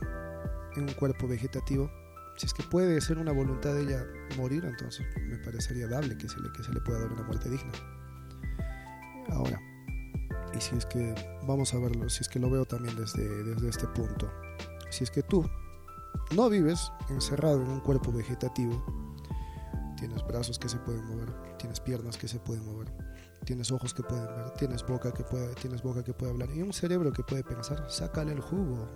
[0.76, 1.88] en un cuerpo vegetativo,
[2.36, 4.04] si es que puede ser una voluntad de ella
[4.36, 7.48] morir, entonces me parecería dable que se le, que se le pueda dar una muerte
[7.50, 7.70] digna.
[9.32, 9.60] Ahora,
[10.56, 11.14] y si es que,
[11.46, 14.30] vamos a verlo, si es que lo veo también desde, desde este punto,
[14.90, 15.44] si es que tú
[16.34, 18.84] no vives encerrado en un cuerpo vegetativo,
[19.96, 22.92] tienes brazos que se pueden mover, tienes piernas que se pueden mover,
[23.44, 26.62] tienes ojos que pueden ver, tienes boca que puede, tienes boca que puede hablar y
[26.62, 28.88] un cerebro que puede pensar, sácale el jugo,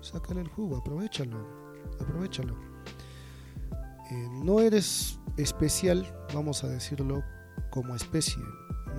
[0.00, 1.38] sácale el jugo, aprovechalo,
[2.00, 2.54] aprovechalo.
[4.10, 7.22] Eh, no eres especial, vamos a decirlo,
[7.70, 8.42] como especie.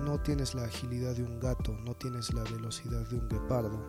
[0.04, 3.82] No tienes la agilidad de un gato, no tienes la velocidad de un guepardo,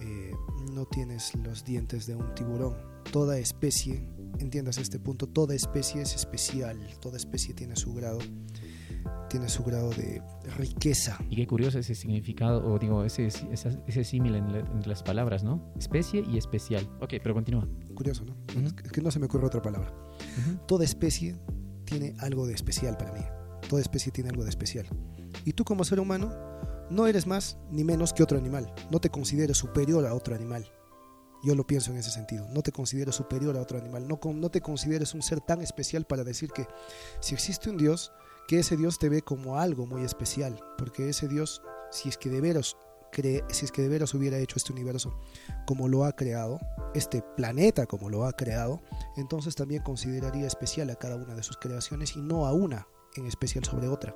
[0.00, 0.32] eh,
[0.72, 2.76] no tienes los dientes de un tiburón.
[3.12, 8.18] Toda especie, entiendas este punto, toda especie es especial, toda especie tiene su grado,
[9.28, 10.22] tiene su grado de
[10.56, 11.18] riqueza.
[11.28, 15.42] Y qué curioso ese significado, o digo, ese, ese, ese símil en- entre las palabras,
[15.42, 15.72] ¿no?
[15.78, 16.88] Especie y especial.
[17.00, 17.66] Ok, pero continúa.
[17.94, 18.34] Curioso, ¿no?
[18.64, 19.92] Es que- Es que no se me ocurre otra palabra.
[20.38, 20.58] Ujú.
[20.66, 21.36] Toda especie
[21.84, 23.20] tiene algo de especial para mí.
[23.68, 24.86] Toda especie tiene algo de especial.
[25.44, 26.32] Y tú como ser humano
[26.90, 28.72] no eres más ni menos que otro animal.
[28.90, 30.70] No te consideres superior a otro animal.
[31.42, 32.46] Yo lo pienso en ese sentido.
[32.50, 34.06] No te consideres superior a otro animal.
[34.06, 36.66] No, te consideres un ser tan especial para decir que
[37.20, 38.12] si existe un Dios,
[38.46, 40.60] que ese Dios te ve como algo muy especial.
[40.78, 42.62] Porque ese Dios, si es que de
[43.10, 45.18] cree, si es que de veras hubiera hecho este universo
[45.66, 46.60] como lo ha creado,
[46.94, 48.80] este planeta como lo ha creado,
[49.16, 52.86] entonces también consideraría especial a cada una de sus creaciones y no a una
[53.16, 54.14] en especial sobre otra.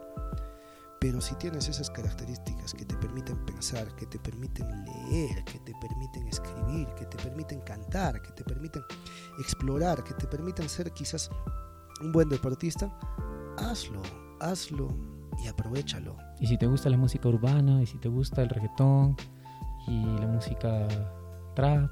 [1.01, 5.73] Pero si tienes esas características que te permiten pensar, que te permiten leer, que te
[5.81, 8.83] permiten escribir, que te permiten cantar, que te permiten
[9.39, 11.31] explorar, que te permiten ser quizás
[12.01, 12.91] un buen deportista,
[13.59, 14.03] hazlo,
[14.41, 14.89] hazlo
[15.45, 16.17] y aprovechalo.
[16.41, 19.17] Y si te gusta la música urbana, y si te gusta el reggaetón,
[19.87, 20.89] y la música
[21.55, 21.91] trap,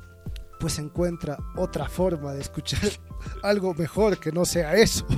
[0.65, 2.81] Pues encuentra otra forma de escuchar
[3.43, 5.07] algo mejor que no sea eso.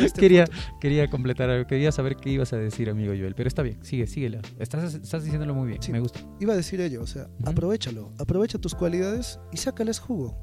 [0.00, 0.60] Este quería, punto.
[0.80, 4.08] quería completar algo, quería saber qué ibas a decir, amigo Joel, pero está bien, sigue,
[4.08, 4.40] síguela.
[4.58, 5.92] Estás, estás diciéndolo muy bien, Sí.
[5.92, 6.18] me gusta.
[6.40, 7.50] Iba a decir ello, o sea, Ujú.
[7.50, 10.40] aprovechalo, aprovecha tus cualidades y sácales jugo.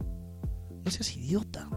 [0.86, 1.70] No seas idiota.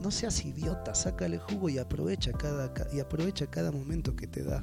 [0.00, 4.44] No seas idiota, sácale jugo y aprovecha cada ca- y aprovecha cada momento que te
[4.44, 4.62] da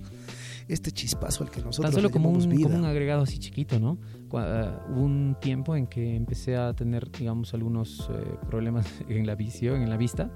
[0.67, 2.63] este chispazo al que nosotros Tan solo le como un, vida.
[2.63, 3.97] como un agregado así chiquito, ¿no?
[4.33, 9.35] Ah, hubo un tiempo en que empecé a tener, digamos, algunos eh, problemas en la
[9.35, 10.31] visión, en la vista,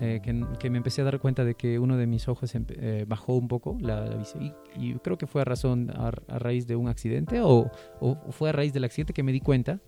[0.00, 3.04] eh, que, que me empecé a dar cuenta de que uno de mis ojos eh,
[3.08, 4.54] bajó un poco la, la visión.
[4.76, 8.16] Y, y creo que fue a razón, a, a raíz de un accidente o, o
[8.30, 9.80] fue a raíz del accidente que me di cuenta.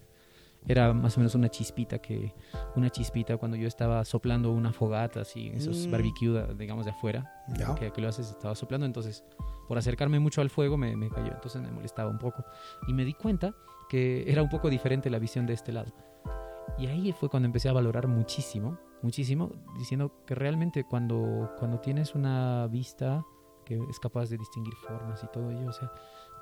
[0.67, 2.35] Era más o menos una chispita que
[2.75, 5.91] una chispita cuando yo estaba soplando una fogata así esos Mm.
[5.91, 7.75] barbecue digamos de afuera Ya.
[7.75, 9.25] que, que lo haces estaba soplando entonces
[9.69, 12.45] por acercarme mucho al fuego me, me cayó entonces me molestaba un poco
[12.89, 13.55] y me di cuenta
[13.91, 15.93] que era un poco diferente la visión de este lado.
[16.79, 22.15] Y ahí fue cuando empecé a valorar muchísimo, muchísimo, diciendo que realmente cuando, cuando tienes
[22.15, 23.23] una vista
[23.67, 25.93] que es capaz de distinguir formas y todo ello, o sea,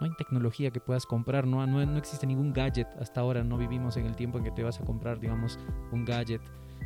[0.02, 3.56] no hay tecnología que puedas comprar, no, no, no existe ningún gadget hasta ahora, no
[3.56, 5.58] vivimos en el tiempo en que te vas a comprar, digamos,
[5.92, 6.42] un gadget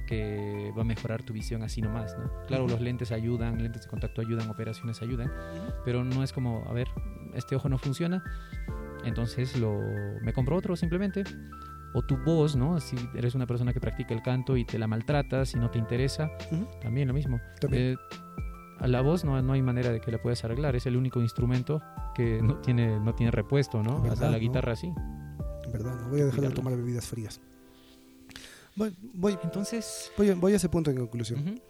[0.06, 2.30] que va a mejorar tu visión así nomás, ¿no?
[2.46, 5.32] Claro, los lentes ayudan, lentes de contacto ayudan, operaciones ayudan,
[5.84, 6.88] pero no es como, a ver,
[7.34, 8.22] este ojo no funciona,
[9.04, 9.80] entonces lo,
[10.22, 11.24] me compro otro simplemente.
[11.94, 12.78] O tu voz, ¿no?
[12.78, 15.78] Si eres una persona que practica el canto y te la maltratas y no te
[15.78, 16.30] interesa,
[16.82, 17.40] también lo mismo.
[17.72, 17.96] Eh,
[18.78, 21.20] a la voz no, no hay manera de que la puedas arreglar, es el único
[21.20, 21.82] instrumento
[22.14, 24.02] que no tiene, no tiene repuesto, ¿no?
[24.10, 24.92] Hasta la guitarra sí.
[25.72, 27.40] verdad, no voy a dejar de tomar bebidas frías.
[28.74, 30.12] Voy, Entonces...
[30.18, 31.60] Voy, voy, a ese punto en conclusión.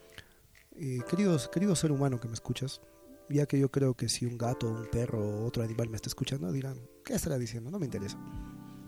[0.72, 2.80] Eh, queridos, querido ser humano que me escuchas,
[3.28, 6.08] ya que yo creo que si un gato, un perro o otro animal me está
[6.08, 7.70] escuchando, dirán, ¿qué estará diciendo?
[7.70, 8.18] No me interesa.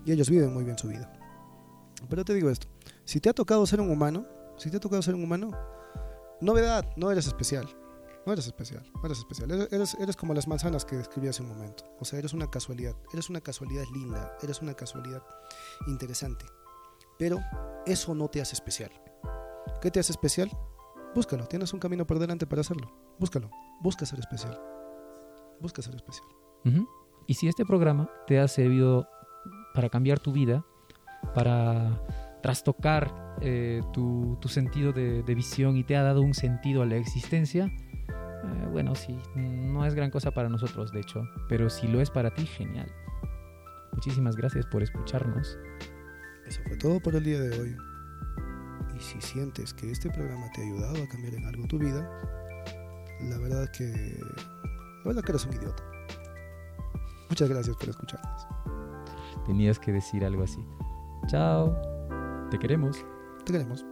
[0.04, 1.12] Y ellos viven muy bien su vida.
[2.08, 2.68] Pero te digo esto,
[3.04, 5.50] si te ha tocado ser un humano, si te ha tocado ser un humano,
[6.40, 7.68] novedad, no eres especial.
[8.28, 9.50] No eres especial, no eres especial.
[9.50, 11.84] Eres, eres, como las manzanas que describí hace un momento.
[11.98, 12.94] O sea, eres una casualidad.
[13.10, 14.36] Eres una casualidad linda.
[14.42, 15.22] Eres una casualidad
[15.86, 16.44] interesante.
[17.18, 17.38] Pero
[17.86, 18.90] eso no te hace especial.
[19.80, 20.50] ¿Qué te hace especial?
[21.14, 21.46] Búscalo.
[21.46, 22.92] Tienes un camino por delante para hacerlo.
[23.18, 23.50] Búscalo.
[23.80, 24.60] Busca ser especial.
[25.58, 26.28] Busca ser especial.
[27.26, 29.08] Y si este programa te ha servido
[29.72, 30.66] para cambiar tu vida,
[31.34, 32.02] para
[32.42, 36.86] trastocar eh, tu, tu, sentido de, de, visión y te ha dado un sentido a
[36.86, 37.72] la existencia,
[38.44, 42.10] eh, bueno, sí, no es gran cosa para nosotros, de hecho, pero si lo es
[42.10, 42.90] para ti, genial.
[43.92, 45.58] Muchísimas gracias por escucharnos.
[46.46, 47.76] Eso fue todo por el día de hoy.
[48.96, 52.08] Y si sientes que este programa te ha ayudado a cambiar en algo tu vida,
[53.20, 54.20] la verdad que...
[55.04, 55.82] La verdad que eres un idiota.
[57.28, 58.46] Muchas gracias por escucharnos.
[59.46, 60.64] Tenías que decir algo así.
[61.26, 61.76] Chao.
[62.50, 63.04] Te queremos.
[63.44, 63.84] Te queremos.